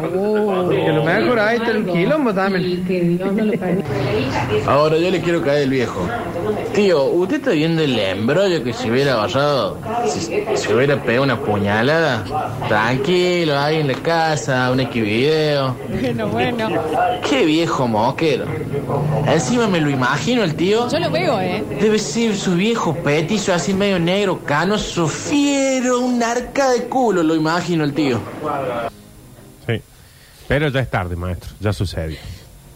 Que 0.70 0.88
a 0.88 0.94
lo 0.94 1.04
mejor 1.04 1.40
ahí 1.40 1.58
está 1.58 1.72
el 1.72 1.86
quilombo 1.86 2.34
también. 2.34 2.86
Que. 2.86 3.20
Ahora 4.66 4.98
yo 4.98 5.12
le 5.12 5.20
quiero 5.20 5.42
caer 5.42 5.64
el 5.64 5.70
viejo. 5.70 6.08
Tío, 6.74 7.04
¿usted 7.04 7.38
está 7.38 7.52
viendo 7.52 7.82
el 7.84 8.00
embrollo 8.00 8.64
que 8.64 8.72
se 8.72 8.90
hubiera 8.90 9.14
agarrado? 9.14 9.78
Si 10.08 10.22
se 10.56 10.74
hubiera 10.74 11.02
pegado 11.02 11.24
una 11.24 11.38
puñalada. 11.38 12.24
Tranquilo, 12.70 13.60
ahí 13.60 13.82
en 13.82 13.88
la 13.90 13.96
casa, 13.96 14.72
un 14.72 14.80
equivideo. 14.80 15.76
Bueno, 15.90 16.28
bueno. 16.30 16.70
Qué 17.30 17.46
viejo 17.46 17.88
moquero. 17.88 18.46
Encima 19.28 19.68
me 19.68 19.80
lo 19.80 19.90
imagino 19.90 20.44
el 20.44 20.56
tío. 20.56 20.90
Yo 20.90 21.00
lo 21.00 21.12
veo, 21.12 21.40
¿eh? 21.40 21.64
Debe 21.80 22.00
ser 22.00 22.36
su 22.36 22.56
viejo 22.56 22.96
petizo 22.96 23.54
así 23.54 23.74
medio 23.74 24.00
negro, 24.00 24.44
canoso, 24.44 25.08
fiero, 25.08 26.00
un 26.00 26.22
arca 26.22 26.70
de 26.72 26.86
culo, 26.86 27.24
lo 27.24 27.36
imagino 27.36 27.84
el 27.84 27.94
tío. 27.94 28.20
Sí. 29.68 29.82
Pero 30.48 30.70
ya 30.70 30.82
es 30.82 30.90
tarde, 30.90 31.16
maestro, 31.16 31.52
ya 31.60 31.74
sucedió. 31.74 32.18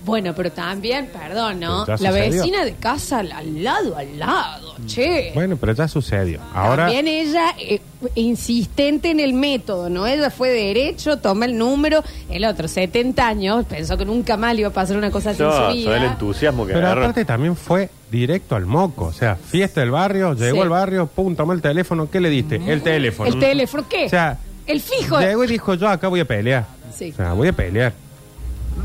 Bueno, 0.05 0.33
pero 0.35 0.51
también, 0.51 1.07
perdón, 1.07 1.59
¿no? 1.59 1.83
Pero 1.85 1.97
ya 1.97 2.03
La 2.03 2.09
sucedió. 2.11 2.41
vecina 2.41 2.63
de 2.65 2.73
casa 2.75 3.19
al, 3.19 3.31
al 3.31 3.63
lado, 3.63 3.97
al 3.97 4.19
lado, 4.19 4.75
che. 4.85 5.31
Bueno, 5.33 5.57
pero 5.57 5.73
ya 5.73 5.87
sucedió. 5.87 6.39
Ahora, 6.53 6.85
También 6.85 7.07
ella 7.07 7.55
eh, 7.59 7.81
insistente 8.13 9.09
en 9.11 9.19
el 9.19 9.33
método, 9.33 9.89
¿no? 9.89 10.05
Ella 10.07 10.29
fue 10.29 10.49
derecho, 10.49 11.17
toma 11.17 11.45
el 11.45 11.57
número, 11.57 12.03
el 12.29 12.45
otro 12.45 12.67
70 12.67 13.27
años, 13.27 13.65
pensó 13.65 13.97
que 13.97 14.05
nunca 14.05 14.37
más 14.37 14.53
le 14.53 14.61
iba 14.61 14.69
a 14.69 14.73
pasar 14.73 14.97
una 14.97 15.09
cosa 15.11 15.31
así 15.31 15.43
en 15.43 15.51
su 15.51 15.61
el 15.91 15.99
vida. 15.99 16.05
entusiasmo 16.11 16.65
que 16.65 16.73
pero 16.73 16.87
aparte 16.89 17.25
también 17.25 17.55
fue 17.55 17.89
directo 18.11 18.55
al 18.55 18.65
moco. 18.65 19.05
O 19.05 19.13
sea, 19.13 19.35
fiesta 19.35 19.81
del 19.81 19.91
barrio, 19.91 20.33
llegó 20.33 20.57
Sí. 20.57 20.61
al 20.61 20.69
barrio, 20.69 21.07
pum, 21.07 21.35
tomó 21.35 21.53
el 21.53 21.61
teléfono. 21.61 22.09
¿Qué 22.09 22.19
le 22.19 22.29
diste? 22.29 22.55
El 22.65 22.81
teléfono. 22.81 23.29
¿El 23.29 23.39
teléfono 23.39 23.85
qué? 23.89 24.05
O 24.05 24.09
sea, 24.09 24.37
el 24.67 24.81
fijo. 24.81 25.19
llegó 25.19 25.43
y 25.43 25.47
dijo, 25.47 25.73
yo 25.75 25.87
acá 25.89 26.07
voy 26.07 26.19
a 26.19 26.25
pelear. 26.25 26.65
Sí. 26.95 27.11
O 27.11 27.15
sea, 27.15 27.33
voy 27.33 27.47
a 27.49 27.53
pelear. 27.53 27.93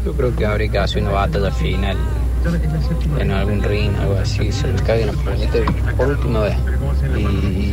Yo 0.05 0.13
creo 0.15 0.35
que 0.35 0.47
habría 0.47 0.69
que 0.71 0.79
hacer 0.79 1.03
una 1.03 1.13
batalla 1.13 1.51
final 1.51 1.97
en 3.19 3.31
algún 3.33 3.63
ring, 3.63 3.91
algo 4.01 4.17
así, 4.17 4.51
se 4.51 4.69
les 4.69 4.81
caiga 4.83 5.11
una 5.13 5.23
puñete 5.23 5.63
por 5.97 6.09
última 6.09 6.41
vez. 6.41 6.57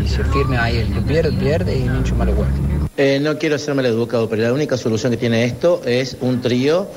Y 0.04 0.08
se 0.08 0.24
firme 0.26 0.58
ahí, 0.58 0.78
el 0.78 0.94
que 0.94 1.02
pierde, 1.02 1.32
pierde 1.32 1.78
y 1.78 1.84
mucho 1.90 2.16
más 2.16 2.28
huevo. 2.28 2.46
Eh, 2.98 3.20
no 3.22 3.38
quiero 3.38 3.58
ser 3.58 3.76
maleducado, 3.76 4.28
pero 4.28 4.42
la 4.44 4.52
única 4.54 4.76
solución 4.76 5.12
que 5.12 5.18
tiene 5.18 5.46
esto 5.46 5.82
es 5.86 6.18
un 6.20 6.42
trío, 6.42 6.88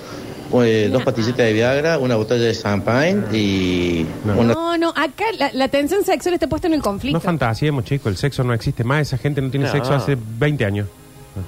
eh, 0.65 0.89
dos 0.91 1.05
pastillitas 1.05 1.47
de 1.47 1.53
Viagra, 1.53 1.99
una 1.99 2.17
botella 2.17 2.43
de 2.47 2.55
champagne 2.57 3.23
y 3.33 4.05
una... 4.25 4.53
No, 4.53 4.77
no, 4.79 4.89
acá 4.91 5.25
la, 5.39 5.51
la 5.53 5.69
tensión 5.69 6.03
sexual 6.05 6.35
está 6.35 6.49
puesta 6.49 6.67
en 6.67 6.75
el 6.75 6.83
conflicto. 6.83 7.19
No 7.19 7.21
fantasiemos, 7.21 7.85
chicos, 7.85 8.11
el 8.11 8.17
sexo 8.17 8.43
no 8.43 8.53
existe 8.53 8.83
más. 8.83 9.03
Esa 9.03 9.19
gente 9.19 9.41
no 9.43 9.49
tiene 9.51 9.67
No. 9.67 9.73
sexo 9.73 9.95
hace 9.95 10.17
20 10.39 10.65
años. 10.65 10.89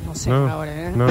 No 0.06 0.14
sé 0.14 0.30
ahora, 0.30 0.70
¿eh? 0.72 0.92
no. 0.94 1.06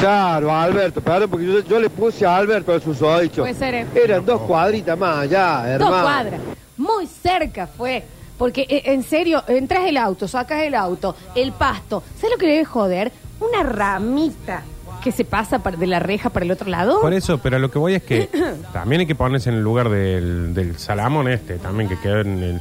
Claro, 0.00 0.54
Alberto, 0.54 1.00
perdón, 1.00 1.30
porque 1.30 1.46
yo, 1.46 1.60
yo 1.60 1.78
le 1.78 1.90
puse 1.90 2.24
a 2.26 2.36
Alberto 2.36 2.74
el 2.74 2.82
susodicho. 2.82 3.42
Puede 3.42 3.54
ser, 3.54 3.74
¿eh? 3.74 3.86
Eran 3.94 4.24
dos 4.24 4.40
cuadritas 4.42 4.98
más 4.98 5.18
allá, 5.18 5.74
hermano. 5.74 5.92
Dos 5.92 6.02
cuadras. 6.02 6.40
Muy 6.76 7.06
cerca 7.06 7.66
fue. 7.66 8.04
Porque, 8.38 8.62
eh, 8.62 8.82
en 8.86 9.02
serio, 9.02 9.44
entras 9.46 9.86
el 9.86 9.98
auto, 9.98 10.26
sacas 10.26 10.62
el 10.62 10.74
auto, 10.74 11.14
el 11.34 11.52
pasto. 11.52 12.02
¿Sabes 12.16 12.30
lo 12.32 12.38
que 12.38 12.46
debe 12.46 12.64
joder? 12.64 13.12
Una 13.38 13.62
ramita 13.62 14.62
que 15.04 15.12
se 15.12 15.26
pasa 15.26 15.58
de 15.58 15.86
la 15.86 15.98
reja 15.98 16.30
para 16.30 16.44
el 16.46 16.50
otro 16.50 16.70
lado. 16.70 17.00
Por 17.00 17.12
eso, 17.12 17.38
pero 17.38 17.56
a 17.56 17.58
lo 17.58 17.70
que 17.70 17.78
voy 17.78 17.94
es 17.94 18.02
que 18.02 18.30
también 18.72 19.00
hay 19.00 19.06
que 19.06 19.14
ponerse 19.14 19.50
en 19.50 19.56
el 19.56 19.62
lugar 19.62 19.90
del, 19.90 20.54
del 20.54 20.78
salamón 20.78 21.28
este, 21.28 21.58
también 21.58 21.88
que 21.88 21.98
queda 21.98 22.20
en 22.20 22.42
el... 22.42 22.60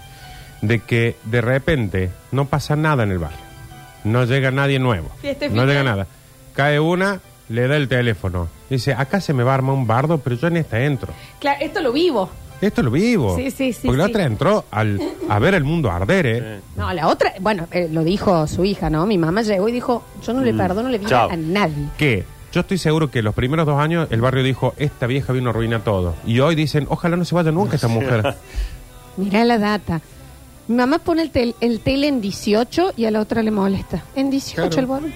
De 0.62 0.79
que 0.79 1.15
de 1.24 1.39
repente 1.39 2.10
no 2.34 2.46
pasa 2.46 2.75
nada 2.75 3.03
en 3.03 3.12
el 3.12 3.19
barrio. 3.19 3.39
No 4.03 4.25
llega 4.25 4.51
nadie 4.51 4.79
nuevo. 4.79 5.10
No 5.51 5.65
llega 5.65 5.84
nada. 5.84 6.08
Cae 6.53 6.81
una, 6.81 7.22
le 7.50 7.68
da 7.68 7.75
el 7.77 7.88
teléfono. 7.88 8.48
Dice, 8.70 8.94
acá 8.94 9.20
se 9.22 9.34
me 9.34 9.44
va 9.44 9.51
a 9.51 9.56
armar 9.56 9.75
un 9.75 9.86
bardo, 9.88 10.20
pero 10.20 10.36
yo 10.36 10.48
en 10.48 10.58
esta 10.58 10.79
entro. 10.84 11.12
Claro, 11.39 11.58
esto 11.62 11.82
lo 11.82 11.91
vivo. 11.91 12.29
Esto 12.62 12.84
lo 12.84 12.91
vivo. 12.91 13.36
Sí, 13.38 13.51
sí, 13.51 13.72
sí, 13.72 13.88
Porque 13.88 13.98
la 13.98 14.06
sí. 14.06 14.12
otra 14.12 14.24
entró 14.25 14.65
al, 14.70 15.00
a 15.29 15.39
ver 15.39 15.53
el 15.56 15.63
mundo 15.63 15.89
arder, 15.89 16.25
¿eh? 16.25 16.60
No, 16.75 16.91
la 16.94 17.08
otra, 17.08 17.34
bueno, 17.39 17.68
eh, 17.72 17.88
lo 17.89 18.03
dijo 18.03 18.46
su 18.48 18.65
hija, 18.65 18.89
¿no? 18.89 19.06
Mi 19.06 19.18
mamá 19.18 19.41
llegó 19.44 19.70
y 19.70 19.72
dijo, 19.72 20.03
yo 20.25 20.34
no 20.34 20.41
le 20.41 20.51
Mm. 20.53 20.58
perdono 20.58 20.89
vida 20.89 21.08
Chao. 21.08 21.29
a 21.32 21.38
nadie. 21.38 21.88
Que 21.98 22.25
yo 22.51 22.62
estoy 22.62 22.77
seguro 22.77 23.10
que 23.10 23.22
los 23.22 23.34
primeros 23.34 23.65
dos 23.65 23.79
años 23.79 24.08
el 24.12 24.20
barrio 24.20 24.44
dijo, 24.44 24.74
esta 24.77 25.08
vieja 25.08 25.32
vino 25.32 25.48
a 25.50 25.51
arruinar 25.51 25.82
todo. 25.86 26.15
Y 26.25 26.39
hoy 26.41 26.56
dicen, 26.56 26.86
ojalá 26.89 27.15
no 27.15 27.24
se 27.24 27.34
vaya 27.34 27.51
nunca 27.51 27.75
esta 27.75 27.88
mujer. 27.88 28.36
Mirá 29.18 29.46
la 29.46 29.58
data. 29.58 30.01
Mi 30.68 30.75
mamá 30.75 31.00
pone 31.00 31.22
el, 31.22 31.32
tel- 31.32 31.56
el 31.62 31.79
tele 31.79 32.08
en 32.10 32.20
18 32.20 32.94
y 32.98 33.06
a 33.06 33.12
la 33.12 33.22
otra 33.22 33.41
le 33.41 33.51
molesta. 33.51 34.03
En 34.15 34.29
18 34.29 34.68
Claro. 34.70 34.79
el 34.79 34.86
boludo. 34.86 35.13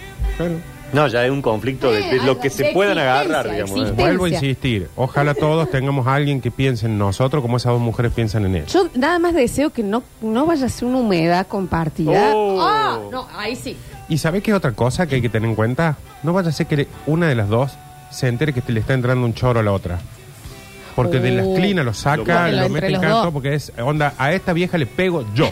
No, 0.94 1.08
ya 1.08 1.26
es 1.26 1.32
un 1.32 1.42
conflicto 1.42 1.92
de, 1.92 2.02
de 2.04 2.22
lo 2.24 2.40
que 2.40 2.50
se 2.50 2.66
puedan 2.72 2.98
agarrar, 3.00 3.50
digamos. 3.50 3.72
existencia. 3.72 4.06
Vuelvo 4.06 4.26
a 4.26 4.30
insistir, 4.30 4.90
ojalá 4.96 5.34
todos 5.34 5.70
tengamos 5.72 6.06
a 6.08 6.16
alguien 6.16 6.40
que 6.40 6.52
piense 6.52 6.86
en 6.86 6.98
nosotros 6.98 7.42
como 7.42 7.58
esas 7.58 7.74
dos 7.74 7.82
mujeres 7.82 8.12
piensan 8.14 8.46
en 8.46 8.56
él. 8.58 8.66
Yo 8.68 8.88
nada 8.96 9.18
más 9.20 9.34
deseo 9.34 9.72
que 9.72 9.82
no, 9.84 10.04
no 10.22 10.46
vaya 10.46 10.68
a 10.68 10.70
ser 10.70 10.88
una 10.88 11.00
humedad 11.00 11.48
compartida. 11.48 12.32
Oh. 12.36 12.62
Ah, 12.62 13.00
no, 13.12 13.28
ahí 13.36 13.56
sí. 13.56 13.76
¿Y 14.08 14.18
sabés 14.20 14.44
qué 14.44 14.54
otra 14.54 14.72
cosa 14.74 15.08
que 15.08 15.16
hay 15.16 15.22
que 15.22 15.30
tener 15.30 15.50
en 15.50 15.56
cuenta? 15.56 15.98
No 16.22 16.32
vaya 16.34 16.50
a 16.50 16.52
ser 16.52 16.68
que 16.68 16.88
una 17.08 17.28
de 17.28 17.36
las 17.36 17.50
dos 17.50 17.72
se 18.12 18.28
entere 18.28 18.54
que 18.54 18.62
te 18.62 18.72
le 18.72 18.80
está 18.82 18.94
entrando 18.94 19.26
un 19.26 19.34
choro 19.34 19.60
a 19.60 19.64
la 19.64 19.72
otra. 19.72 20.00
Porque 20.96 21.20
de 21.20 21.32
las 21.32 21.48
Oh. 21.48 21.56
clinas 21.56 21.84
lo 21.84 21.94
saca, 21.96 22.50
Lo- 22.50 22.70
mete 22.70 22.86
en 22.88 23.02
canto, 23.02 23.24
dos. 23.24 23.34
porque 23.34 23.56
es, 23.56 23.74
onda, 23.84 24.14
a 24.20 24.32
esta 24.32 24.54
vieja 24.54 24.78
le 24.78 24.86
pego 24.86 25.26
yo. 25.34 25.50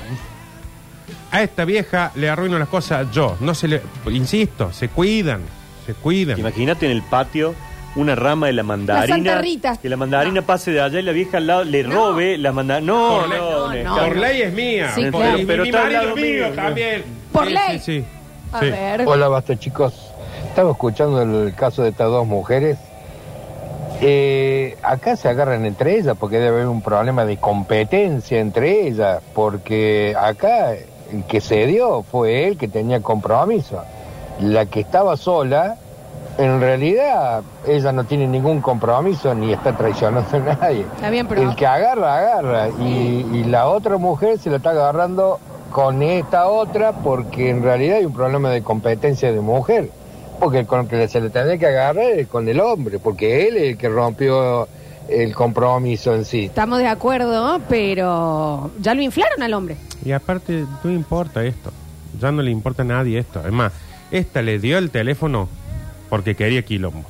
A 1.31 1.41
esta 1.41 1.63
vieja 1.65 2.11
le 2.15 2.29
arruino 2.29 2.59
las 2.59 2.67
cosas 2.67 3.09
yo. 3.11 3.37
No 3.39 3.53
se 3.55 3.67
le, 3.67 3.81
insisto, 4.11 4.71
se 4.73 4.89
cuidan, 4.89 5.41
se 5.85 5.93
cuidan. 5.93 6.37
Imagínate 6.37 6.85
en 6.87 6.91
el 6.91 7.01
patio 7.03 7.55
una 7.95 8.15
rama 8.15 8.47
de 8.47 8.53
la 8.53 8.63
La 8.63 8.67
Santa 8.69 8.93
mandarina. 9.07 9.41
Rita. 9.41 9.77
Que 9.77 9.89
la 9.89 9.97
mandarina 9.97 10.41
pase 10.41 10.71
de 10.71 10.81
allá 10.81 10.99
y 10.99 11.03
la 11.03 11.11
vieja 11.13 11.37
al 11.37 11.47
lado 11.47 11.63
le 11.63 11.83
robe 11.83 12.37
la 12.37 12.51
mandarina. 12.51 12.93
No, 12.93 13.19
Por 13.19 13.29
ley- 13.69 13.83
no. 13.83 13.97
Por 13.97 14.15
ley 14.17 14.41
es 14.41 14.53
mía. 14.53 14.91
Sí, 14.95 15.03
Por- 15.11 15.21
claro. 15.21 15.37
y 15.39 15.45
Pero 15.45 15.63
mi 15.63 15.71
marido 15.71 16.15
mío 16.15 16.15
mío. 16.15 16.49
también. 16.55 17.03
Por 17.31 17.47
Sí, 17.47 17.53
ley. 17.53 17.79
Sí, 17.79 17.99
sí. 18.01 18.05
A 18.51 18.59
Sí. 18.59 18.65
ver. 18.69 19.03
Hola, 19.07 19.27
basta 19.29 19.57
chicos. 19.57 19.93
Estaba 20.49 20.71
escuchando 20.71 21.21
el 21.21 21.53
caso 21.55 21.83
de 21.83 21.89
estas 21.89 22.07
dos 22.07 22.27
mujeres. 22.27 22.77
Eh, 24.03 24.77
acá 24.81 25.15
se 25.15 25.29
agarran 25.29 25.65
entre 25.65 25.97
ellas 25.99 26.17
porque 26.19 26.37
debe 26.37 26.49
haber 26.57 26.67
un 26.67 26.81
problema 26.81 27.23
de 27.23 27.37
competencia 27.37 28.39
entre 28.39 28.87
ellas, 28.87 29.21
porque 29.35 30.15
acá 30.19 30.73
el 31.11 31.23
que 31.25 31.41
se 31.41 31.65
dio 31.67 32.03
fue 32.03 32.47
él 32.47 32.57
que 32.57 32.67
tenía 32.67 33.01
compromiso. 33.01 33.81
La 34.39 34.65
que 34.65 34.79
estaba 34.79 35.17
sola, 35.17 35.77
en 36.37 36.59
realidad 36.59 37.43
ella 37.67 37.91
no 37.91 38.03
tiene 38.05 38.27
ningún 38.27 38.61
compromiso 38.61 39.35
ni 39.35 39.53
está 39.53 39.75
traicionando 39.75 40.37
a 40.37 40.55
nadie. 40.55 40.85
Está 40.95 41.09
bien, 41.09 41.27
pero... 41.27 41.41
El 41.41 41.55
que 41.55 41.65
agarra, 41.65 42.17
agarra. 42.17 42.69
Y, 42.79 43.27
y 43.33 43.43
la 43.43 43.67
otra 43.67 43.97
mujer 43.97 44.39
se 44.39 44.49
la 44.49 44.57
está 44.57 44.71
agarrando 44.71 45.39
con 45.71 46.01
esta 46.01 46.47
otra 46.47 46.91
porque 46.91 47.49
en 47.49 47.63
realidad 47.63 47.97
hay 47.97 48.05
un 48.05 48.13
problema 48.13 48.49
de 48.49 48.61
competencia 48.61 49.31
de 49.31 49.39
mujer. 49.39 49.89
Porque 50.39 50.65
con 50.65 50.81
el 50.81 50.87
que 50.87 51.07
se 51.07 51.21
le 51.21 51.29
tendría 51.29 51.57
que 51.57 51.67
agarrar 51.67 52.03
es 52.03 52.27
con 52.27 52.47
el 52.47 52.59
hombre, 52.59 52.97
porque 52.97 53.47
él 53.47 53.57
es 53.57 53.63
el 53.63 53.77
que 53.77 53.89
rompió 53.89 54.67
el 55.11 55.33
compromiso 55.35 56.15
en 56.15 56.25
sí. 56.25 56.45
Estamos 56.45 56.79
de 56.79 56.87
acuerdo, 56.87 57.59
pero 57.69 58.71
ya 58.79 58.93
lo 58.93 59.01
inflaron 59.01 59.41
al 59.43 59.53
hombre. 59.53 59.77
Y 60.05 60.11
aparte, 60.11 60.65
no 60.83 60.91
importa 60.91 61.43
esto. 61.45 61.71
Ya 62.19 62.31
no 62.31 62.41
le 62.41 62.51
importa 62.51 62.81
a 62.83 62.85
nadie 62.85 63.19
esto. 63.19 63.41
Es 63.45 63.51
más, 63.51 63.73
esta 64.11 64.41
le 64.41 64.59
dio 64.59 64.77
el 64.77 64.89
teléfono 64.91 65.47
porque 66.09 66.35
quería 66.35 66.63
quilombo. 66.63 67.05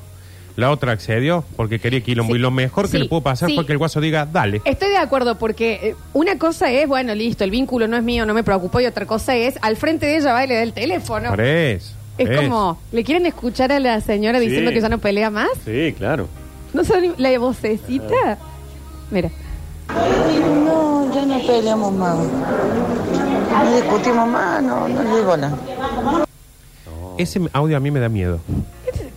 La 0.58 0.70
otra 0.70 0.92
accedió 0.92 1.46
porque 1.56 1.80
quería 1.80 2.02
quilombo. 2.02 2.34
Sí. 2.34 2.40
Y 2.40 2.42
lo 2.42 2.52
mejor 2.52 2.86
que 2.86 2.92
Sí, 2.92 2.98
le 3.04 3.06
pudo 3.10 3.22
pasar 3.22 3.50
sí. 3.50 3.56
fue 3.56 3.66
que 3.66 3.72
el 3.72 3.78
guaso 3.78 4.02
diga, 4.02 4.26
dale. 4.26 4.62
Estoy 4.66 4.90
de 4.90 4.98
acuerdo 4.98 5.38
porque 5.38 5.80
eh, 5.82 5.96
una 6.14 6.38
cosa 6.38 6.70
es, 6.72 6.88
bueno, 6.88 7.16
listo, 7.16 7.44
el 7.44 7.52
vínculo 7.52 7.88
no 7.88 7.96
es 7.98 8.04
mío, 8.04 8.26
no 8.26 8.34
me 8.34 8.44
preocupo, 8.44 8.80
y 8.82 8.86
otra 8.86 9.06
cosa 9.06 9.36
es, 9.36 9.58
al 9.62 9.78
frente 9.78 10.06
de 10.06 10.18
ella 10.18 10.34
va 10.34 10.44
y 10.44 10.48
le 10.48 10.56
da 10.56 10.64
el 10.64 10.74
teléfono. 10.74 11.30
Por 11.30 11.42
eso. 11.42 11.96
Es 12.18 12.30
eso. 12.30 12.42
como, 12.42 12.78
¿le 12.92 13.04
quieren 13.06 13.26
escuchar 13.26 13.72
a 13.72 13.80
la 13.80 14.02
señora 14.02 14.40
Sí. 14.40 14.46
diciendo 14.48 14.72
que 14.72 14.82
ya 14.82 14.90
no 14.90 15.00
pelea 15.00 15.30
más? 15.32 15.50
Sí, 15.66 15.96
claro. 15.98 16.28
¿No 16.74 16.84
saben 16.84 17.16
la 17.18 17.38
vocecita? 17.40 18.38
Mira. 19.10 19.30
No, 19.90 21.14
ya 21.14 21.26
no 21.26 21.40
peleamos 21.46 21.94
más. 21.94 22.18
No 22.18 23.76
discutimos 23.76 24.28
más, 24.28 24.64
no, 24.64 24.88
no 24.88 25.16
digo 25.16 25.38
nada. 25.38 25.58
Ese 27.18 27.42
audio 27.54 27.78
a 27.78 27.80
mí 27.80 27.92
me 27.92 28.00
da 28.00 28.10
miedo. 28.10 28.40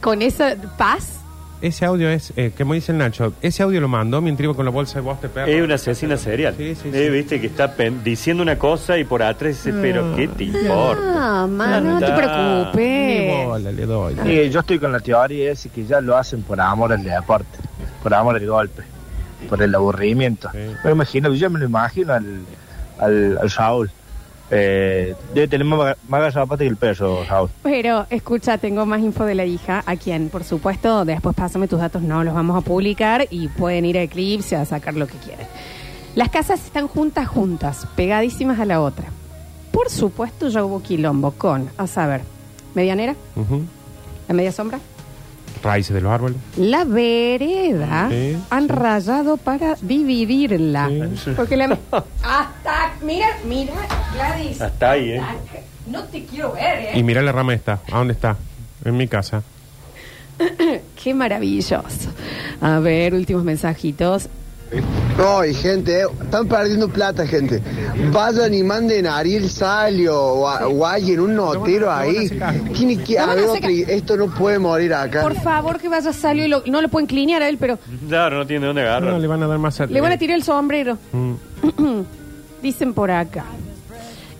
Con 0.00 0.20
esa 0.23 0.56
paz. 0.76 1.20
Ese 1.64 1.87
audio 1.87 2.11
es, 2.11 2.30
eh, 2.37 2.52
como 2.59 2.75
dice 2.75 2.92
el 2.92 2.99
Nacho, 2.99 3.33
ese 3.40 3.62
audio 3.62 3.80
lo 3.80 3.88
mandó 3.88 4.21
mientras 4.21 4.44
iba 4.44 4.54
con 4.54 4.66
la 4.66 4.71
bolsa 4.71 4.97
de 4.97 5.00
voz 5.00 5.18
de 5.23 5.30
perro. 5.30 5.50
Es 5.50 5.62
una 5.62 5.76
asesina 5.76 6.18
serial. 6.18 6.54
Sí, 6.59 6.75
sí, 6.75 6.90
Eh, 6.92 7.09
Viste 7.09 7.40
que 7.40 7.47
está 7.47 7.73
pen- 7.75 8.04
diciendo 8.04 8.42
una 8.42 8.59
cosa 8.59 8.99
y 8.99 9.04
por 9.04 9.23
atrás 9.23 9.64
dice, 9.64 9.73
pero 9.80 10.14
¿qué 10.14 10.28
te 10.28 10.44
importa? 10.44 11.00
Ah, 11.42 11.47
ma, 11.49 11.80
no 11.80 11.99
te 11.99 12.04
Anda. 12.04 12.09
Ni 12.11 12.71
preocupes. 12.75 13.47
bola 13.47 13.73
le 13.73 13.87
doy. 13.87 14.14
Sí, 14.25 14.50
yo 14.50 14.61
estoy 14.61 14.78
con 14.78 14.92
la 14.92 15.00
teoría 15.00 15.52
esa 15.52 15.71
que 15.71 15.87
ya 15.87 16.02
lo 16.02 16.18
hacen 16.18 16.42
por 16.42 16.61
amor 16.61 16.92
al 16.92 17.02
deporte, 17.02 17.59
por 18.02 18.12
amor 18.12 18.37
al 18.37 18.47
golpe, 18.47 18.83
por 19.49 19.62
el 19.62 19.75
aburrimiento. 19.75 20.50
Me 20.85 20.90
imagino, 20.90 21.33
yo 21.33 21.49
me 21.49 21.59
lo 21.61 21.64
imagino 21.64 22.12
al, 22.12 22.40
al, 22.99 23.38
al 23.40 23.50
Saúl. 23.50 23.90
Eh, 24.56 25.16
debe 25.34 25.49
tener 25.49 25.66
más, 25.66 25.96
más 26.08 26.20
garrapata 26.20 26.62
que 26.62 26.68
el 26.68 26.76
perro, 26.76 27.25
Saúl. 27.26 27.50
Pero 27.64 28.06
escucha, 28.08 28.56
tengo 28.58 28.87
más 28.87 29.00
info 29.00 29.25
de 29.25 29.34
la 29.34 29.44
hija, 29.44 29.82
a 29.84 29.96
quien, 29.96 30.28
por 30.28 30.44
supuesto, 30.44 31.04
después 31.04 31.34
pásame 31.34 31.66
tus 31.66 31.80
datos, 31.80 32.02
no 32.02 32.23
los 32.23 32.34
vamos 32.34 32.56
a 32.56 32.61
publicar 32.61 33.26
y 33.30 33.49
pueden 33.49 33.84
ir 33.84 33.99
a 33.99 34.02
Eclipse 34.02 34.54
a 34.54 34.64
sacar 34.64 34.94
lo 34.94 35.08
que 35.08 35.18
quieran. 35.18 35.46
Las 36.14 36.28
casas 36.28 36.64
están 36.64 36.87
juntas, 36.87 37.26
juntas, 37.26 37.88
pegadísimas 37.96 38.61
a 38.61 38.64
la 38.64 38.80
otra. 38.80 39.06
Por 39.73 39.90
supuesto, 39.90 40.49
ya 40.49 40.64
hubo 40.64 40.80
quilombo 40.80 41.32
con, 41.32 41.68
a 41.76 41.88
saber, 41.88 42.20
medianera, 42.75 43.16
Ujú. 43.34 43.62
la 44.28 44.34
media 44.34 44.52
sombra, 44.52 44.78
Raíces 45.64 45.94
de 45.94 46.00
los 46.02 46.12
árboles. 46.12 46.37
la 46.59 46.85
vereda, 46.85 48.09
Sí, 48.11 48.37
han 48.50 48.68
rayado 48.68 49.38
para 49.38 49.76
dividirla. 49.80 50.90
Porque 51.35 51.56
la... 51.56 51.64
Hasta, 52.23 52.92
mira, 53.02 53.26
mira, 53.49 53.73
Gladys. 54.12 54.61
Hasta 54.61 54.90
ahí, 54.90 55.12
¿eh? 55.12 55.23
No 55.87 56.04
te 56.04 56.25
quiero 56.26 56.52
ver, 56.52 56.78
¿eh? 56.78 56.90
Y 56.99 57.02
mira 57.02 57.23
la 57.23 57.33
rama 57.33 57.54
esta. 57.54 57.80
¿A 57.90 57.99
dónde 57.99 58.12
está? 58.12 58.37
En 58.85 58.97
mi 58.97 59.09
casa. 59.09 59.42
Qué 61.02 61.14
maravilloso. 61.14 61.80
A 62.61 62.78
ver, 62.80 63.14
últimos 63.14 63.44
mensajitos. 63.44 64.28
No, 65.16 65.44
y 65.44 65.54
gente, 65.54 66.00
eh, 66.00 66.06
están 66.23 66.49
perdiendo 66.49 66.88
plata, 66.88 67.25
gente. 67.26 67.62
Vayan 68.12 68.52
y 68.52 68.62
manden 68.64 69.06
a 69.06 69.18
Ariel 69.18 69.49
Salio 69.49 70.18
o, 70.21 70.49
a- 70.49 70.66
o 70.66 70.85
alguien, 70.85 71.21
un 71.21 71.37
notero 71.37 71.92
ahí. 71.92 72.28
Tiene 72.75 72.97
que 72.99 73.14
Lo 73.14 73.21
van 73.21 73.28
a 73.28 73.33
haber 73.33 73.47
sacar. 73.47 73.71
otro- 73.71 73.94
Esto 73.94 74.16
no 74.16 74.26
puede 74.35 74.59
morir 74.59 74.92
acá. 74.92 75.23
Por 75.23 75.37
favor, 75.40 75.78
que 75.78 75.88
vaya 75.88 76.11
a 76.11 76.12
salir. 76.12 76.49
Lo, 76.49 76.62
no 76.66 76.83
lo 76.83 76.88
pueden 76.88 77.06
clinear 77.06 77.42
a 77.42 77.49
él, 77.49 77.59
pero 77.59 77.78
Claro, 78.09 78.38
no 78.38 78.47
tiene 78.47 78.62
de 78.62 78.66
dónde 78.68 78.83
agarrar. 78.83 79.12
No, 79.12 79.18
le 79.21 79.26
van 79.28 79.42
a 79.42 79.47
dar 79.47 79.59
más 79.59 79.78
le 79.88 80.00
van 80.00 80.12
a 80.12 80.18
tirar 80.18 80.37
el 80.37 80.42
sombrero. 80.42 80.99
Mm. 81.12 82.00
Dicen 82.62 82.92
por 82.94 83.11
acá. 83.12 83.44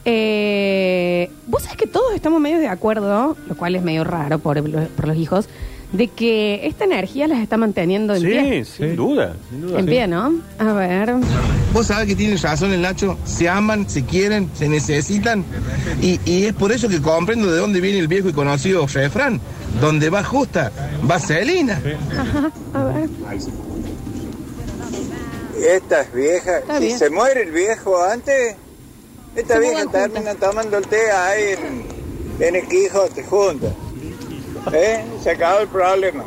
Eh, 0.05 1.31
Vos 1.47 1.63
sabés 1.63 1.77
que 1.79 1.87
todos 1.87 2.15
estamos 2.15 2.41
medio 2.41 2.59
de 2.59 2.69
acuerdo, 2.69 3.37
lo 3.49 3.55
cual 3.57 3.77
es 3.77 3.83
medio 3.83 4.03
raro 4.05 4.39
por, 4.39 4.57
los- 4.69 4.89
por 4.89 5.07
los 5.09 5.17
hijos, 5.17 5.49
de 5.95 6.09
que 6.09 6.67
esta 6.67 6.85
energía 6.85 7.27
las 7.29 7.39
está 7.39 7.57
manteniendo 7.57 8.15
en 8.15 8.21
Sí, 8.21 8.27
pie. 8.27 8.65
sin 8.65 8.97
duda. 8.97 9.35
Sin 9.49 9.61
duda. 9.63 9.79
En 9.79 9.87
pie, 9.87 10.07
¿no? 10.09 10.35
A 10.59 10.73
ver. 10.73 11.15
Vos 11.73 11.87
sabés 11.87 12.07
que 12.09 12.15
tienes 12.17 12.43
razón 12.43 12.73
el 12.73 12.83
Nacho, 12.83 13.17
se 13.25 13.49
aman, 13.49 13.89
se 13.89 14.05
quieren, 14.05 14.51
se 14.55 14.69
necesitan 14.69 15.45
y, 16.03 16.21
y 16.25 16.45
es 16.47 16.53
por 16.53 16.71
eso 16.73 16.89
que 16.89 17.01
comprendo 17.01 17.51
de 17.51 17.59
dónde 17.59 17.81
viene 17.81 17.99
el 18.01 18.09
viejo 18.09 18.29
y 18.29 18.33
conocido 18.33 18.87
refrán, 18.87 19.41
donde 19.81 20.11
va 20.11 20.23
justa, 20.25 20.71
va 21.11 21.19
Celina. 21.19 21.81
Ajá, 22.19 22.51
a 22.75 22.85
ver. 22.85 23.09
Estas 25.57 26.13
viejas, 26.13 26.61
Está 26.63 26.79
si 26.79 26.87
bien. 26.87 26.99
se 26.99 27.11
muere 27.11 27.43
el 27.45 27.53
viejo 27.53 28.03
antes, 28.05 28.57
esta 29.37 29.55
Se 29.55 29.61
vieja 29.61 29.87
termina 29.91 30.35
tomando 30.35 30.79
el 30.79 30.87
té 30.87 31.11
ahí 31.11 31.43
en, 32.39 32.45
en 32.47 32.57
el 32.57 32.69
Quijote 32.69 33.23
juntas. 33.25 33.73
¿Eh? 34.73 35.05
Se 35.21 35.31
acabó 35.31 35.61
el 35.61 35.69
problema. 35.69 36.25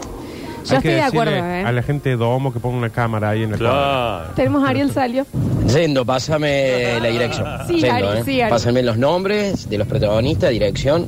Yo 0.66 0.76
Hay 0.76 0.82
que 0.82 0.90
estoy 0.90 0.94
de 0.96 1.02
acuerdo, 1.02 1.32
¿eh? 1.34 1.64
A 1.64 1.72
la 1.72 1.82
gente 1.82 2.10
de 2.10 2.18
Domo 2.18 2.52
que 2.52 2.60
ponga 2.60 2.78
una 2.78 2.90
cámara 2.90 3.30
ahí 3.30 3.44
en 3.44 3.52
la 3.52 3.58
Claro. 3.58 4.34
Tenemos 4.36 4.64
a 4.66 4.70
Ariel 4.70 4.92
Salio. 4.92 5.26
Yendo, 5.74 6.06
pásame 6.06 7.00
la 7.00 7.08
dirección. 7.08 7.48
Sí, 7.68 7.80
Yendo, 7.80 8.10
Ari, 8.10 8.20
¿eh? 8.20 8.24
sí, 8.26 8.42
Ari. 8.42 8.52
Pásame 8.52 8.84
los 8.84 8.98
nombres 8.98 9.70
de 9.70 9.78
los 9.78 9.88
protagonistas, 9.88 10.50
dirección. 10.52 11.08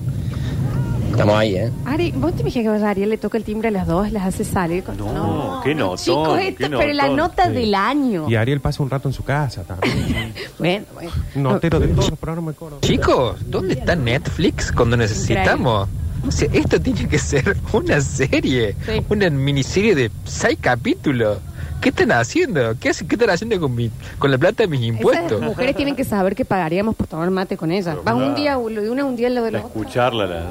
Estamos 1.11 1.35
ahí, 1.35 1.55
¿eh? 1.57 1.69
Ari, 1.85 2.13
¿vos 2.15 2.33
te 2.33 2.41
imaginas 2.41 2.63
que 2.63 2.69
vaya 2.69 2.89
Ariel 2.91 3.09
le 3.09 3.17
toca 3.17 3.37
el 3.37 3.43
timbre 3.43 3.67
a 3.67 3.71
las 3.71 3.85
dos, 3.85 4.09
las 4.13 4.23
hace 4.23 4.45
salir? 4.45 4.83
Con... 4.85 4.95
No, 4.97 5.59
qué 5.61 5.75
notón. 5.75 5.97
Chicos, 5.97 6.37
qué 6.39 6.47
esta, 6.49 6.69
pero 6.69 6.93
la 6.93 7.03
notón. 7.03 7.17
nota 7.17 7.49
del 7.49 7.75
año. 7.75 8.29
Y 8.29 8.35
Ariel 8.35 8.61
pasa 8.61 8.81
un 8.81 8.89
rato 8.89 9.09
en 9.09 9.13
su 9.13 9.23
casa 9.23 9.63
también. 9.63 10.33
Bueno, 10.57 10.85
bueno. 10.93 11.11
Notero 11.35 11.79
de 11.79 11.87
todos 11.89 12.09
los 12.11 12.19
programas 12.19 12.53
de 12.53 12.59
coro. 12.59 12.77
Chicos, 12.81 13.35
¿dónde 13.49 13.73
está 13.73 13.95
Netflix 13.95 14.71
cuando 14.71 14.95
necesitamos? 14.95 15.89
O 16.27 16.31
sea, 16.31 16.49
esto 16.53 16.79
tiene 16.79 17.07
que 17.07 17.17
ser 17.19 17.55
una 17.73 18.01
serie, 18.01 18.75
Sí. 18.85 19.01
una 19.09 19.29
miniserie 19.29 19.95
de 19.95 20.11
seis 20.25 20.57
capítulos. 20.61 21.39
¿Qué 21.81 21.89
están 21.89 22.11
haciendo? 22.11 22.75
¿Qué, 22.79 22.89
hace- 22.89 23.07
qué 23.07 23.15
están 23.15 23.29
haciendo 23.29 23.57
con 23.59 23.73
mi, 23.73 23.89
con 24.17 24.29
la 24.31 24.37
plata 24.37 24.63
de 24.63 24.67
mis 24.67 24.81
Esas 24.81 24.95
impuestos? 24.97 25.41
mujeres 25.41 25.75
tienen 25.77 25.95
que 25.95 26.03
saber 26.03 26.35
que 26.35 26.43
pagaríamos 26.43 26.93
por 26.95 27.07
tomar 27.07 27.29
mate 27.31 27.55
con 27.55 27.71
ellas. 27.71 27.95
Vas 28.03 28.15
un 28.15 28.35
día 28.35 28.57
de 28.57 28.89
una, 28.91 29.05
un 29.05 29.15
día 29.15 29.29
lo 29.29 29.41
de 29.43 29.47
otro. 29.47 29.59
Escucharla. 29.59 30.25
La, 30.27 30.45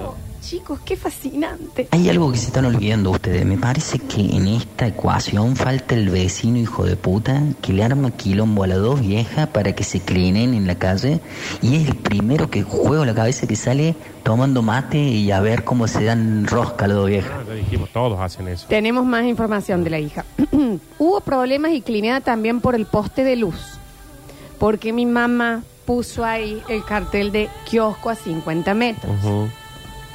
Chicos, 0.48 0.80
qué 0.82 0.96
fascinante. 0.96 1.88
Hay 1.90 2.08
algo 2.08 2.32
que 2.32 2.38
se 2.38 2.46
están 2.46 2.64
olvidando 2.64 3.10
ustedes. 3.10 3.44
Me 3.44 3.58
parece 3.58 3.98
que 3.98 4.34
en 4.34 4.48
esta 4.48 4.86
ecuación 4.86 5.56
falta 5.56 5.94
el 5.94 6.08
vecino 6.08 6.56
hijo 6.56 6.86
de 6.86 6.96
puta 6.96 7.42
que 7.60 7.74
le 7.74 7.84
arma 7.84 8.12
quilombo 8.12 8.64
a 8.64 8.66
las 8.66 8.78
dos 8.78 8.98
viejas 9.02 9.48
para 9.48 9.74
que 9.74 9.84
se 9.84 10.00
clinen 10.00 10.54
en 10.54 10.66
la 10.66 10.76
calle 10.76 11.20
y 11.60 11.76
es 11.76 11.88
el 11.88 11.96
primero 11.96 12.48
que 12.48 12.62
juega 12.62 13.04
la 13.04 13.14
cabeza 13.14 13.46
que 13.46 13.56
sale 13.56 13.94
tomando 14.22 14.62
mate 14.62 14.96
y 14.96 15.30
a 15.32 15.40
ver 15.40 15.64
cómo 15.64 15.86
se 15.86 16.04
dan 16.04 16.46
rosca 16.46 16.86
las 16.86 16.96
dos 16.96 17.08
viejas. 17.10 17.30
Ah, 17.30 17.44
ya 17.46 17.52
dijimos, 17.52 17.90
todos 17.92 18.18
hacen 18.18 18.48
eso. 18.48 18.68
Tenemos 18.70 19.04
más 19.04 19.26
información 19.26 19.84
de 19.84 19.90
la 19.90 19.98
hija. 19.98 20.24
Hubo 20.98 21.20
problemas 21.20 21.72
y 21.72 21.82
clineada 21.82 22.22
también 22.22 22.62
por 22.62 22.74
el 22.74 22.86
poste 22.86 23.22
de 23.22 23.36
luz. 23.36 23.78
Porque 24.58 24.94
mi 24.94 25.04
mamá 25.04 25.62
puso 25.84 26.24
ahí 26.24 26.62
el 26.70 26.84
cartel 26.84 27.32
de 27.32 27.50
kiosco 27.68 28.08
a 28.08 28.14
50 28.14 28.72
metros. 28.72 29.12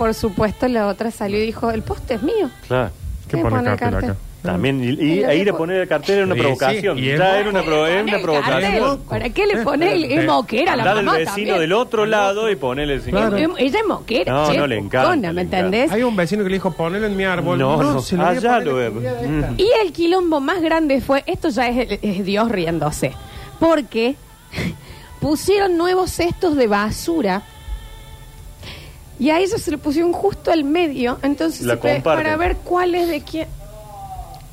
Por 0.03 0.13
supuesto, 0.13 0.67
la 0.67 0.87
otra 0.87 1.11
salió 1.11 1.41
y 1.41 1.45
dijo, 1.45 1.71
el 1.71 1.81
poste 1.81 2.15
es 2.15 2.23
mío. 2.23 2.49
claro. 2.67 2.91
¿Qué 3.29 3.37
¿Qué 3.37 3.41
pone 3.43 3.55
pone 3.55 3.67
el 3.67 3.73
el 3.73 3.79
cartel 3.79 3.91
cartel? 3.93 4.09
acá? 4.11 4.19
También, 4.43 4.83
y, 4.83 4.87
y- 5.01 5.23
e 5.23 5.37
ir 5.37 5.49
a 5.49 5.53
poner 5.57 5.79
el 5.79 5.87
cartel 5.87 6.15
era 6.17 6.25
una 6.25 6.35
Sí, 6.35 6.41
sí, 6.41 6.43
provocación. 6.45 6.99
y 6.99 7.07
el 7.07 7.17
ya 7.17 7.39
era 7.39 7.49
una, 7.49 7.63
pro- 7.63 7.87
era 7.87 8.03
una 8.03 8.19
provocación. 8.21 8.99
¿Para 9.07 9.29
qué 9.29 9.47
le 9.47 9.57
pone 9.63 9.93
el, 9.93 10.03
el 10.03 10.27
moquera 10.27 10.73
a 10.73 10.75
la 10.75 10.83
Andá 10.83 10.95
del 10.95 11.05
mamá 11.05 11.17
vecino 11.19 11.35
también? 11.35 11.59
del 11.59 11.71
otro 11.73 12.05
lado 12.05 12.51
y 12.51 12.57
ponele 12.57 12.95
el 12.95 13.01
Claro. 13.01 13.37
Ella 13.37 13.79
es 13.79 13.87
moquera, 13.87 14.33
No, 14.33 14.51
che, 14.51 14.57
no, 14.57 14.67
le 14.67 14.77
encanta, 14.77 15.31
¿me 15.31 15.41
entendés? 15.43 15.89
Hay 15.93 16.03
un 16.03 16.13
vecino 16.17 16.43
que 16.43 16.49
le 16.49 16.55
dijo, 16.57 16.71
ponelo 16.71 17.07
en 17.07 17.15
mi 17.15 17.23
árbol. 17.23 17.57
No, 17.57 17.81
no, 17.81 18.01
se 18.01 18.17
lo 18.17 18.23
a 18.25 18.29
allá 18.31 18.59
lo 18.59 18.75
veo. 18.75 18.99
esta. 18.99 19.53
Y 19.57 19.69
el 19.81 19.93
quilombo 19.93 20.41
más 20.41 20.61
grande 20.61 20.99
fue, 20.99 21.23
esto 21.25 21.47
ya 21.47 21.69
es, 21.69 21.99
es 22.01 22.25
Dios 22.25 22.51
riéndose, 22.51 23.13
porque 23.61 24.15
pusieron 25.21 25.77
nuevos 25.77 26.11
cestos 26.11 26.57
de 26.57 26.67
basura 26.67 27.43
y 29.19 29.29
a 29.29 29.39
ellos 29.39 29.61
se 29.61 29.71
lo 29.71 29.77
pusieron 29.77 30.13
justo 30.13 30.51
al 30.51 30.63
medio, 30.63 31.19
entonces 31.21 31.65
La 31.65 31.75
se 31.75 31.81
pe- 31.81 31.93
comparten. 31.95 32.23
para 32.25 32.37
ver 32.37 32.55
cuál 32.57 32.95
es 32.95 33.07
de 33.07 33.21
quién. 33.21 33.47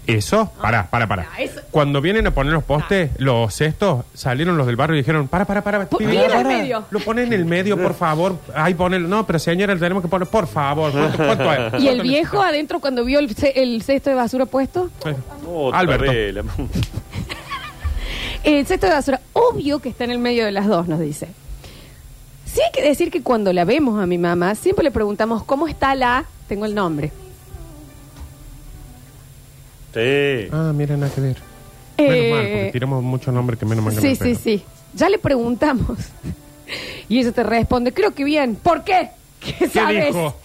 Eso, 0.06 0.50
para, 0.60 0.88
para, 0.90 1.06
para. 1.06 1.28
Ah, 1.36 1.42
eso- 1.42 1.60
Cuando 1.70 2.00
vienen 2.00 2.26
a 2.26 2.32
poner 2.32 2.52
los 2.52 2.64
postes, 2.64 3.10
los 3.18 3.54
cestos, 3.54 4.04
salieron 4.14 4.56
los 4.56 4.66
del 4.66 4.74
barrio 4.74 4.96
y 4.96 5.00
dijeron, 5.00 5.28
para, 5.28 5.44
para, 5.44 5.62
para. 5.62 5.88
pibe, 5.88 6.26
al 6.26 6.44
medio. 6.46 6.84
Lo 6.90 6.98
ponen 7.00 7.26
en 7.26 7.32
el 7.34 7.44
medio, 7.44 7.80
por 7.80 7.94
favor. 7.94 8.36
Ahí 8.54 8.74
ponelo. 8.74 9.06
No, 9.06 9.24
pero 9.24 9.38
señora, 9.38 9.76
tenemos 9.78 10.02
que 10.02 10.08
poner, 10.08 10.26
por 10.26 10.48
favor. 10.48 10.90
¿Cuánto, 10.90 11.16
cuánto 11.18 11.50
hay? 11.50 11.58
Y 11.80 11.88
el 11.88 11.96
¿Cuánto 11.96 12.02
viejo 12.02 12.42
adentro 12.42 12.80
cuando 12.80 13.04
vio 13.04 13.20
el, 13.20 13.32
ce- 13.36 13.52
el 13.62 13.82
cesto 13.82 14.10
de 14.10 14.16
basura 14.16 14.46
puesto, 14.46 14.90
necesita? 15.04 15.34
Otra 15.48 15.78
Alberto. 15.78 16.10
vez, 16.10 16.34
la- 16.34 16.42
el 18.44 18.66
cesto 18.66 18.86
de 18.86 18.92
basura, 18.92 19.20
obvio 19.34 19.78
que 19.78 19.90
está 19.90 20.04
en 20.04 20.10
el 20.12 20.18
medio 20.18 20.44
de 20.44 20.50
las 20.52 20.66
dos, 20.66 20.88
nos 20.88 20.98
dice. 20.98 21.28
Sí 22.52 22.60
hay 22.64 22.72
que 22.72 22.82
decir 22.82 23.10
que 23.10 23.22
cuando 23.22 23.52
la 23.52 23.64
vemos 23.64 24.02
a 24.02 24.06
mi 24.06 24.18
mamá, 24.18 24.54
siempre 24.54 24.82
le 24.84 24.90
preguntamos, 24.90 25.44
¿cómo 25.44 25.68
está 25.68 25.94
la? 25.94 26.24
Tengo 26.48 26.64
el 26.64 26.74
nombre. 26.74 27.12
Sí. 29.94 30.48
Ah, 30.52 30.72
mira, 30.74 30.96
nada 30.96 31.12
que 31.12 31.20
ver. 31.20 31.36
Eh, 31.96 32.08
Menos 32.08 32.30
mal, 32.38 32.46
porque 32.52 32.70
tiramos 32.72 33.02
muchos 33.02 33.34
nombres 33.34 33.58
que 33.58 33.66
menos 33.66 33.84
mal 33.84 33.94
que 33.94 34.00
Sí, 34.00 34.06
me 34.08 34.14
sí, 34.14 34.20
pego. 34.20 34.40
sí. 34.42 34.64
Ya 34.94 35.08
le 35.08 35.18
preguntamos. 35.18 35.98
Y 37.08 37.18
ella 37.18 37.32
te 37.32 37.42
responde, 37.42 37.92
creo 37.92 38.12
que 38.14 38.22
bien. 38.22 38.54
¿Por 38.54 38.84
qué? 38.84 39.10
¿Qué 39.40 39.52
¿Qué 39.58 39.68
sabes? 39.68 40.06
dijo? 40.14 40.36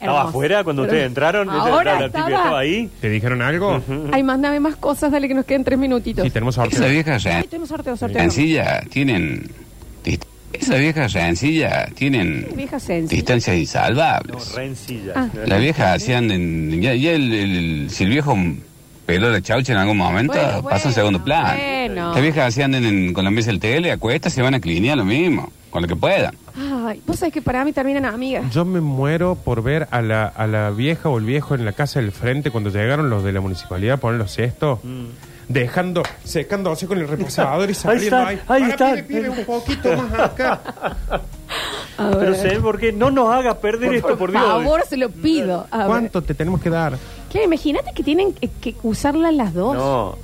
¿Estaba 0.00 0.22
afuera 0.22 0.64
cuando 0.64 0.82
Pero- 0.82 0.92
ustedes 0.92 1.06
entraron? 1.08 1.48
¿Ella- 1.48 1.58
Ahora 1.60 2.00
la 2.00 2.06
estaba- 2.06 2.58
ahí? 2.58 2.88
¿Te 3.00 3.08
dijeron 3.10 3.42
algo? 3.42 3.82
Ay, 4.12 4.22
mándame 4.22 4.58
más 4.58 4.76
cosas, 4.76 5.12
dale 5.12 5.28
que 5.28 5.34
nos 5.34 5.44
queden 5.44 5.62
tres 5.64 5.78
minutitos. 5.78 6.24
Sí, 6.24 6.30
tenemos 6.30 6.54
sorteo. 6.54 6.80
Esa 6.80 6.88
vieja 6.88 7.14
Ay, 7.14 7.20
ren- 7.22 7.48
tenemos 7.48 7.68
sorteo, 7.68 7.96
sorteo. 7.96 8.18
rencilla 8.18 8.80
tienen. 8.90 9.50
dist- 10.04 10.24
Esa 10.52 10.76
vieja 10.76 11.06
rencilla 11.06 11.86
tienen 11.94 12.48
Vieja 12.56 12.80
sencilla. 12.80 13.16
distancias 13.16 13.56
insalvables. 13.56 14.54
Rencilla. 14.54 15.12
Ah. 15.14 15.28
La 15.46 15.58
vieja 15.58 15.92
hacían 15.92 16.30
en. 16.30 16.80
Ya, 16.82 16.94
ya 16.94 17.12
el, 17.12 17.32
el- 17.32 17.90
si 17.90 18.04
el 18.04 18.10
viejo 18.10 18.36
peló 19.06 19.30
la 19.30 19.40
chaucha 19.42 19.72
en 19.72 19.78
algún 19.78 19.96
momento, 19.96 20.32
Bueno, 20.32 20.62
pasa 20.62 20.88
en 20.88 20.94
segundo 20.94 21.22
plano. 21.22 21.56
bueno. 21.56 22.12
Las 22.14 22.22
viejas 22.22 22.48
hacían 22.48 22.74
en, 22.74 23.12
con 23.12 23.24
la 23.24 23.30
mesa 23.30 23.50
del 23.50 23.60
tele, 23.60 23.92
acuestas, 23.92 24.32
se 24.32 24.40
van 24.42 24.54
a 24.54 24.60
clinear 24.60 24.96
lo 24.96 25.04
mismo, 25.04 25.52
con 25.70 25.82
lo 25.82 25.88
que 25.88 25.96
puedan. 25.96 26.34
Ay, 26.90 27.02
vos 27.06 27.18
sabés 27.18 27.32
que 27.32 27.40
para 27.42 27.64
mí 27.64 27.72
terminan 27.72 28.04
amigas. 28.04 28.52
Yo 28.52 28.64
me 28.64 28.80
muero 28.80 29.36
por 29.36 29.62
ver 29.62 29.86
a 29.92 30.02
la, 30.02 30.26
a 30.26 30.46
la 30.48 30.70
vieja 30.70 31.08
o 31.08 31.18
el 31.18 31.24
viejo 31.24 31.54
en 31.54 31.64
la 31.64 31.72
casa 31.72 32.00
del 32.00 32.10
frente 32.10 32.50
cuando 32.50 32.70
llegaron 32.70 33.08
los 33.10 33.22
de 33.22 33.32
la 33.32 33.40
municipalidad 33.40 33.94
a 33.94 33.96
poner 33.98 34.18
los 34.18 34.32
cestos. 34.32 34.80
Dejando, 35.48 36.02
secándose 36.24 36.86
con 36.86 36.98
el 36.98 37.06
repasador 37.08 37.70
y 37.70 37.74
saliendo 37.74 38.16
está, 38.18 38.28
ahí. 38.28 38.40
ahí 38.48 38.70
está. 38.70 38.90
pibe, 38.94 39.02
pibe, 39.04 39.28
un 39.30 39.44
poquito 39.44 39.96
más 39.96 40.12
acá. 40.20 40.60
A 41.98 42.10
Pero 42.10 42.18
ver. 42.32 42.34
sé 42.36 42.60
por 42.60 42.78
qué 42.78 42.92
no 42.92 43.10
nos 43.10 43.32
haga 43.32 43.58
perder 43.58 43.94
esto, 43.94 44.08
por, 44.08 44.18
Por 44.18 44.30
Dios. 44.32 44.42
favor, 44.42 44.82
se 44.88 44.96
lo 44.96 45.10
pido. 45.10 45.66
A 45.70 45.78
ver. 45.78 45.86
¿Cuánto 45.86 46.22
te 46.22 46.34
tenemos 46.34 46.60
que 46.60 46.70
dar? 46.70 46.96
Claro, 47.30 47.46
imagínate 47.46 47.92
que 47.94 48.02
tienen 48.02 48.32
que, 48.32 48.48
que 48.48 48.74
usarlas 48.82 49.34
las 49.34 49.52
dos. 49.54 49.76
No. 49.76 50.16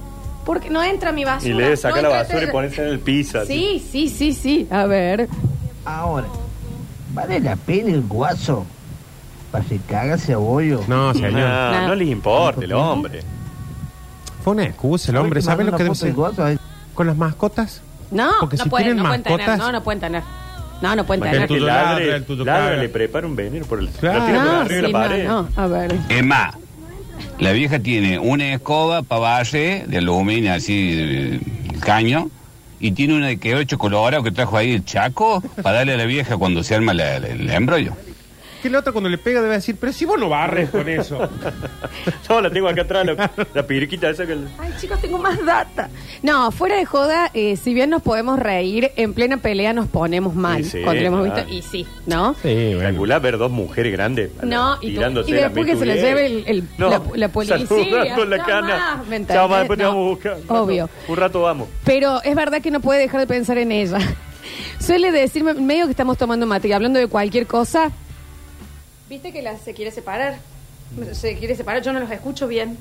Porque 0.45 0.71
no 0.71 0.83
entra 0.83 1.11
mi 1.13 1.25
basura. 1.25 1.51
Y 1.53 1.55
le 1.57 1.63
debe 1.65 1.77
sacar 1.77 2.03
no 2.03 2.09
la 2.09 2.17
basura 2.23 2.45
y 2.45 2.47
ponerse 2.47 2.83
en 2.83 2.89
el 2.89 3.01
piso. 3.01 3.41
así. 3.41 3.81
Sí, 3.83 4.09
sí, 4.09 4.09
sí, 4.09 4.33
sí. 4.33 4.69
A 4.71 4.87
ver. 4.87 5.29
Ahora, 5.85 6.27
¿vale 7.17 7.41
la 7.41 7.57
pena 7.57 7.91
el 7.91 8.03
guaso? 8.03 8.65
Para 9.51 9.65
se 9.65 9.79
caga 9.79 10.19
cebollo. 10.19 10.83
No, 10.87 11.13
señor. 11.15 11.33
No, 11.33 11.89
no 11.89 11.95
les 11.97 12.09
importa 12.09 12.65
el 12.65 12.73
hombre. 12.73 13.23
Fue 14.45 14.53
una 14.53 14.65
excusa 14.65 15.11
el 15.11 15.17
hombre. 15.17 15.43
¿Sabe 15.43 15.65
lo 15.65 15.77
que 15.77 15.83
debe 15.83 15.95
ser? 15.97 16.15
ser? 16.37 16.59
¿Con 16.95 17.07
las 17.09 17.17
mascotas? 17.17 17.83
No, 18.11 18.31
Porque 18.41 18.57
no 18.57 18.63
si 18.65 18.71
pueden, 18.71 18.87
tienen 18.87 19.03
no 19.03 19.09
pueden 19.09 19.23
tener. 19.25 19.41
mascotas- 19.41 19.59
No, 19.59 19.73
no 19.73 19.83
pueden 19.83 20.01
tener. 20.01 20.23
No, 20.83 20.95
no 20.95 21.05
pueden 21.07 21.23
Imagínate 21.23 21.49
tener. 21.49 21.49
que 21.49 21.55
tuyo 21.55 21.67
ladre, 21.67 22.15
el 22.17 22.25
tuyo 22.25 22.45
caga. 22.45 22.71
le 22.77 22.89
prepara 22.91 23.27
un 23.27 23.35
veneno 23.35 23.65
por 23.67 23.79
el. 23.81 23.89
Claro. 23.89 24.19
Lo 24.21 24.27
tira 24.27 24.39
por 24.39 24.47
No, 24.47 24.61
arriba 24.61 24.69
de 24.69 24.77
sí, 24.77 24.83
la 24.83 24.89
no, 24.89 24.93
pared. 25.09 25.27
no. 25.29 25.49
A 25.57 25.67
ver. 25.67 25.97
Es 26.11 26.25
más, 26.25 26.55
la 27.39 27.53
vieja 27.53 27.79
tiene 27.79 28.19
una 28.19 28.53
escoba 28.53 29.03
para 29.03 29.21
barrer 29.21 29.87
de 29.87 29.99
aluminio, 29.99 30.53
así, 30.53 30.95
de 30.95 31.41
caño, 31.81 32.29
y 32.81 32.93
tiene 32.93 33.15
una 33.15 33.27
de 33.29 33.39
que 33.39 33.55
ocho 33.55 33.79
colorado 33.79 34.23
que 34.23 34.31
trajo 34.31 34.57
ahí 34.57 34.73
el 34.73 34.85
chaco 34.85 35.43
para 35.63 35.79
darle 35.79 35.95
a 35.95 35.97
la 35.97 36.05
vieja 36.05 36.37
cuando 36.37 36.63
se 36.63 36.75
arma 36.75 36.93
la- 36.95 37.17
el 37.17 37.49
embrollo. 37.51 37.93
Que 38.63 38.69
el 38.69 38.77
otro 38.77 38.93
cuando 38.93 39.09
le 39.11 39.19
pega 39.19 39.41
debe 39.43 39.55
decir, 39.55 39.77
pero 39.79 39.93
si 39.93 40.05
vos 40.05 40.19
no 40.19 40.29
barres 40.29 40.71
con 40.71 40.89
eso. 40.89 41.19
Yo 42.29 42.41
la 42.41 42.51
tengo 42.51 42.69
acá 42.69 42.83
atrás, 42.83 43.07
la, 43.07 43.31
la 43.55 43.67
piriquita 43.67 44.09
esa 44.11 44.27
que... 44.27 44.37
Ay, 44.59 44.73
chicos, 44.81 45.01
tengo 45.01 45.19
más 45.19 45.45
data. 45.45 45.89
No, 46.23 46.51
fuera 46.51 46.77
de 46.77 46.85
joda, 46.85 47.31
eh, 47.35 47.57
si 47.57 47.75
bien 47.75 47.91
nos 47.91 48.03
podemos 48.03 48.39
reír, 48.39 48.91
en 48.97 49.15
plena 49.15 49.37
pelea 49.39 49.73
nos 49.73 49.89
ponemos 49.89 50.35
mal. 50.35 50.65
Sí, 50.65 50.71
sí, 50.79 50.83
cuando 50.83 51.03
lo 51.03 51.07
hemos 51.09 51.27
claro. 51.27 51.47
visto, 51.49 51.55
y 51.55 51.63
sí, 51.85 51.87
¿no? 52.07 52.35
Sí, 52.43 52.77
Calculá 52.81 53.19
ver 53.19 53.39
dos 53.39 53.51
mujeres 53.51 53.93
grandes 53.93 54.31
No, 54.43 54.79
y, 54.81 54.91
tirándose 54.93 55.31
y 55.31 55.35
después 55.35 55.67
la 55.67 55.73
que 55.73 55.79
se 55.79 55.87
la 55.87 55.95
metulé. 55.95 56.09
lleve 56.09 56.27
el, 56.27 56.45
el- 56.47 56.65
No, 56.79 56.89
la, 56.91 57.03
la 57.15 57.29
policía. 57.29 57.57
en 58.17 58.31
la 58.31 58.45
cana. 58.45 58.97
más, 58.97 59.07
¿me 59.07 59.27
Chao, 59.27 59.45
entendés? 59.45 59.51
ma, 59.51 59.59
después 59.59 59.77
te 59.79 59.83
No, 59.85 59.89
vamos 59.91 60.05
a 60.07 60.09
buscar. 60.11 60.37
Obvio. 60.49 60.91
Un 61.09 61.17
rato 61.17 61.43
vamos. 61.43 61.69
Pero 61.85 62.23
es 62.23 62.35
verdad 62.35 62.63
que 62.63 62.71
no 62.71 62.81
puede 62.81 63.01
dejar 63.01 63.21
de 63.21 63.27
pensar 63.27 63.59
en 63.59 63.71
ella. 63.73 63.99
Suele 64.81 65.11
decirme, 65.11 65.55
medio 65.55 65.85
que 65.87 65.91
estamos 65.93 66.17
tomando 66.19 66.47
mate 66.47 66.69
y 66.69 66.73
hablando 66.73 66.99
de 66.99 67.07
cualquier 67.09 67.47
cosa. 67.47 67.91
¿Viste 69.09 69.33
que 69.33 69.43
la 69.43 69.57
se 69.57 69.73
quiere 69.75 69.91
separar? 69.91 70.35
Se 71.13 71.37
quiere 71.37 71.57
separar, 71.57 71.83
yo 71.83 71.93
no 71.93 71.99
los 71.99 72.09
escucho 72.13 72.47
bien. 72.47 72.79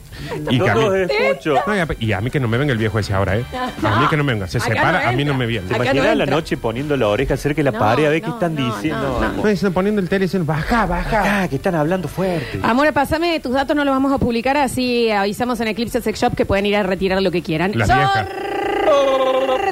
Y, 0.52 0.60
que 0.60 0.70
a 0.70 0.76
mí- 0.76 0.82
No 0.82 0.90
los 0.92 1.10
escucho. 1.10 1.56
No, 1.66 1.76
y 1.76 1.80
a- 1.80 1.88
y 2.00 2.12
a 2.14 2.22
mí 2.22 2.30
que 2.30 2.40
no 2.40 2.48
me 2.48 2.58
venga 2.60 2.72
el 2.72 2.78
viejo 2.78 3.00
ese 3.00 3.14
ahora, 3.16 3.36
¿eh? 3.38 3.44
A 3.84 4.00
mí 4.00 4.08
que 4.08 4.16
no 4.16 4.24
me 4.24 4.34
venga. 4.34 4.48
Se 4.48 4.60
Acá 4.60 4.68
separa, 4.68 5.04
no 5.04 5.10
a 5.10 5.12
mí 5.12 5.26
no 5.26 5.34
me 5.34 5.48
viene. 5.48 5.68
¿Te 5.68 5.74
Acá 5.74 5.86
imaginas 5.86 6.06
no 6.10 6.16
la 6.16 6.24
entra. 6.26 6.36
noche 6.36 6.56
poniendo 6.58 6.96
la 6.98 7.08
oreja 7.08 7.36
cerca 7.36 7.58
de 7.58 7.64
la 7.64 7.72
No, 7.72 7.80
pared 7.80 8.06
a 8.06 8.10
ver 8.10 8.22
qué 8.22 8.28
no, 8.28 8.34
están 8.36 8.54
no, 8.56 8.76
diciendo? 8.76 9.20
no, 9.22 9.28
no. 9.34 9.42
No, 9.44 9.48
dicen, 9.50 9.74
poniendo 9.74 10.02
el 10.02 10.08
tele 10.10 10.26
y 10.26 10.28
diciendo, 10.28 10.46
baja, 10.46 10.86
baja. 10.86 11.42
Ah, 11.44 11.48
que 11.48 11.56
están 11.56 11.74
hablando 11.74 12.08
fuerte. 12.08 12.60
Amor, 12.62 12.94
pásame 12.94 13.40
tus 13.40 13.54
datos, 13.54 13.76
no 13.76 13.84
los 13.84 13.92
vamos 13.94 14.12
a 14.14 14.20
publicar, 14.20 14.56
así 14.58 15.10
avisamos 15.10 15.60
en 15.62 15.70
Eclipse 15.70 16.00
Sex 16.00 16.20
Shop 16.22 16.36
que 16.36 16.46
pueden 16.46 16.68
ir 16.68 16.76
a 16.76 16.84
retirar 16.84 17.20
lo 17.24 17.32
que 17.32 17.42
quieran. 17.42 17.72
Las 17.76 17.88
viejas. 17.88 18.28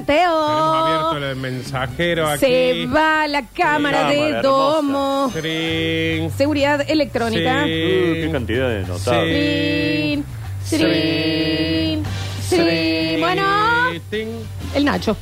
Tenemos 0.05 0.33
Sorteo. 0.47 0.73
abierto 0.85 1.17
el 1.29 1.35
mensajero 1.37 2.27
aquí. 2.29 2.39
Se 2.39 2.85
va 2.87 3.27
la 3.27 3.43
cámara 3.47 4.09
Sí, 4.09 4.15
de 4.15 4.21
cámara 4.21 4.41
Domo. 4.41 5.31
Trin, 5.33 6.31
Seguridad 6.31 6.89
electrónica. 6.89 7.63
Sí. 7.65 7.69
Uh, 7.71 8.13
qué 8.13 8.29
cantidad 8.31 8.69
de 8.69 8.81
notables. 8.81 10.23
Trin, 10.69 10.79
trin, 10.79 12.03
trin. 12.49 13.19
Bueno, 13.19 13.43
el 14.75 14.85
Nacho. 14.85 15.15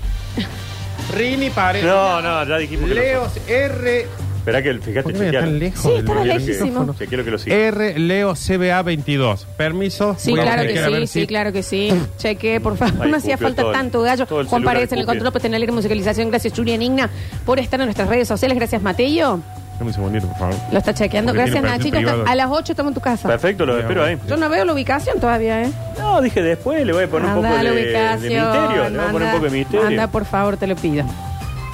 Rini 1.15 1.49
Pared. 1.49 1.83
No, 1.83 2.21
no, 2.21 2.45
ya 2.47 2.57
dijimos 2.57 2.87
que 2.87 2.95
Leo 2.95 3.25
no. 3.25 3.31
R. 3.53 4.07
Espera 4.41 4.61
que 4.63 4.73
fíjate, 4.73 5.03
¿Por 5.03 5.13
qué 5.13 5.19
chequealo. 5.19 5.39
tan 5.47 5.59
lejos 5.59 5.81
Sí, 5.81 5.87
del 5.89 5.97
estaba 5.99 6.19
micrófono? 6.23 6.45
lejísimo. 6.47 6.95
Chequealo 6.97 7.23
que 7.25 7.31
lo 7.31 7.37
sigue. 7.37 7.67
R 7.67 7.99
Leo 7.99 8.33
CBA 8.33 8.81
22. 8.81 9.45
Permiso. 9.55 10.15
Sí, 10.17 10.31
Voy 10.31 10.39
a 10.39 10.43
claro 10.43 10.61
que 10.63 10.67
chequear 10.69 10.83
a 10.83 10.87
sí, 10.87 10.93
ver 10.93 11.07
sí, 11.07 11.19
si- 11.21 11.27
claro 11.27 11.51
que 11.53 11.63
sí. 11.63 11.93
Cheque, 12.17 12.59
por 12.59 12.75
favor. 12.75 13.03
Ahí 13.05 13.11
No 13.11 13.17
hacía 13.17 13.37
falta 13.37 13.61
todo 13.61 13.71
el- 13.71 13.77
tanto 13.77 14.01
gallo. 14.01 14.25
todo 14.25 14.41
el 14.41 14.47
Juan 14.47 14.61
celular 14.61 14.73
Paredes 14.75 14.91
en 14.93 14.97
el 14.99 15.05
control, 15.05 15.31
pues 15.31 15.41
tener 15.43 15.59
la 15.61 15.71
musicalización. 15.71 16.29
Gracias, 16.29 16.53
Julián 16.55 16.81
Igna, 16.81 17.09
por 17.45 17.59
estar 17.59 17.79
en 17.79 17.85
nuestras 17.85 18.09
redes 18.09 18.27
sociales. 18.27 18.57
Gracias, 18.57 18.81
Mateo. 18.81 19.39
Dame 19.77 19.89
un 19.89 19.93
segundito, 19.93 20.27
por 20.27 20.37
favor. 20.37 20.55
Lo 20.71 20.77
está 20.79 20.93
chequeando. 20.93 21.33
Porque 21.33 21.43
Gracias, 21.51 21.61
tiene 21.61 21.75
perfil 21.75 21.91
Nachito. 21.93 22.11
privado. 22.13 22.31
A 22.31 22.35
las 22.35 22.47
8 22.51 22.73
estamos 22.73 22.89
en 22.91 22.93
tu 22.95 23.01
casa. 23.01 23.27
Perfecto, 23.27 23.65
lo 23.67 23.77
espero 23.79 24.03
ahí. 24.03 24.17
Yo 24.27 24.37
no 24.37 24.49
veo 24.49 24.65
la 24.65 24.73
ubicación 24.73 25.19
todavía, 25.19 25.63
¿eh? 25.63 25.71
No, 25.99 26.19
dije 26.21 26.41
después, 26.41 26.83
le 26.85 26.93
voy 26.93 27.03
a 27.03 27.07
poner 27.07 27.29
un 27.29 27.35
poco 27.35 27.47
la 27.47 27.63
de, 27.63 27.69
de 27.75 27.83
ubicación. 27.83 28.21
misterio. 28.21 28.89
Le 28.89 28.97
voy 28.97 29.07
a 29.07 29.11
poner 29.11 29.27
un 29.27 29.33
poco 29.33 29.45
de 29.45 29.51
misterio. 29.51 29.87
Anda, 29.87 30.07
por 30.07 30.25
favor, 30.25 30.57
te 30.57 30.65
lo 30.67 30.75
pido. 30.75 31.05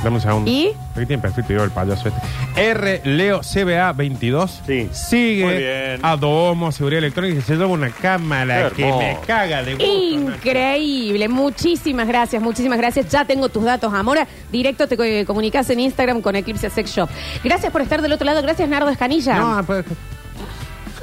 Dame 0.03 0.17
un 0.17 0.21
segundo. 0.21 0.49
¿Y? 0.51 0.67
Aquí 0.95 1.05
tiene 1.07 1.21
perfil 1.21 1.43
privado 1.43 1.65
el 1.65 1.71
payaso 1.71 2.07
este. 2.09 2.21
R 2.55 3.01
Leo 3.03 3.41
CBA 3.41 3.91
22. 3.93 4.61
Sí. 4.65 4.83
Muy 4.83 4.89
Sigue 4.93 5.57
bien. 5.57 5.99
a 6.05 6.15
Domo 6.15 6.71
Seguridad 6.71 6.99
Electrónica 6.99 7.39
y 7.39 7.41
se 7.41 7.53
lleva 7.55 7.65
una 7.67 7.89
cámara 7.89 8.69
Qué 8.69 8.83
que 8.83 8.91
me 8.93 9.17
caga 9.25 9.63
de 9.63 9.73
gusto. 9.73 9.85
Increíble, 9.91 11.27
muchísimas 11.27 12.07
gracias, 12.07 12.41
muchísimas 12.41 12.77
gracias. 12.77 13.09
Ya 13.09 13.25
tengo 13.25 13.49
tus 13.49 13.63
datos, 13.63 13.91
Amora. 13.93 14.27
Directo 14.51 14.87
te 14.87 14.95
co- 14.97 15.03
comunicas 15.25 15.69
en 15.71 15.79
Instagram 15.79 16.21
con 16.21 16.35
Eclipse 16.35 16.69
Sex 16.69 16.91
Shop. 16.91 17.09
Gracias 17.43 17.71
por 17.71 17.81
estar 17.81 18.01
del 18.01 18.13
otro 18.13 18.25
lado. 18.25 18.41
Gracias, 18.43 18.69
Nardo 18.69 18.89
Escanilla. 18.89 19.37
No, 19.39 19.63
pues, 19.65 19.83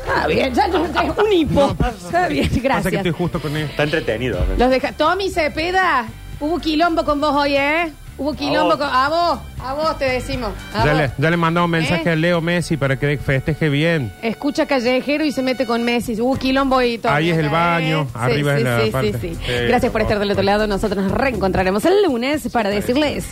Está 0.07 0.27
bien, 0.27 0.55
ya 0.55 0.69
no, 0.69 0.85
es 0.85 0.93
un 1.19 1.33
hipo. 1.33 1.71
Está 1.71 2.29
bien, 2.29 2.45
pasa 2.45 2.55
que 2.55 2.61
gracias. 2.61 2.95
estoy 2.95 3.11
justo 3.13 3.41
con 3.41 3.57
él. 3.57 3.65
Está 3.65 3.85
entretenido. 3.85 4.45
Los 4.59 4.71
deja. 4.71 4.93
Tommy 4.93 5.31
Cepeda, 5.31 6.07
hubo 6.41 6.59
quilombo 6.61 7.05
con 7.05 7.21
vos 7.21 7.35
hoy, 7.35 7.57
¿eh? 7.57 7.91
Hubo 8.16 8.33
quilombo 8.35 8.79
con. 8.79 8.88
A 8.88 9.09
vos, 9.09 9.38
a 9.62 9.74
vos 9.74 9.98
te 9.98 10.05
decimos. 10.05 10.50
A 10.72 10.85
Ya 10.85 10.92
vos. 10.92 11.00
le, 11.03 11.11
ya 11.18 11.31
le 11.31 11.37
un 11.64 11.70
mensaje 11.70 12.09
¿Eh? 12.09 12.12
a 12.12 12.16
Leo 12.16 12.40
Messi 12.40 12.77
para 12.77 12.96
que 12.98 13.18
festeje 13.18 13.68
bien. 13.68 14.12
Escucha 14.22 14.66
callejero 14.66 15.24
y 15.24 15.33
se 15.33 15.42
mete 15.42 15.66
con 15.66 15.83
Messi. 15.83 16.20
Hubo 16.20 16.37
quilombo 16.37 16.81
y 16.83 16.98
todo. 16.98 17.12
Ahí 17.12 17.31
es 17.31 17.38
el 17.38 17.46
¿eh? 17.46 17.48
baño, 17.48 18.05
Sí, 18.12 18.18
arriba 18.20 18.53
sí, 18.55 18.59
es 18.59 18.64
la 18.64 18.81
sí, 18.85 18.90
parte. 18.90 19.12
sí, 19.12 19.18
sí. 19.20 19.35
Sí, 19.35 19.53
Gracias 19.66 19.90
por 19.90 20.00
estar 20.00 20.18
del 20.18 20.31
otro 20.31 20.42
lado. 20.44 20.66
Nosotros 20.66 21.03
nos 21.03 21.12
reencontraremos 21.12 21.85
el 21.85 22.03
lunes 22.05 22.48
para 22.53 22.70
decirles: 22.70 23.27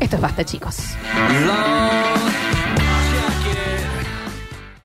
Esto 0.00 0.16
es 0.16 0.22
basta, 0.22 0.44
chicos. 0.44 0.78
Long 1.46 2.43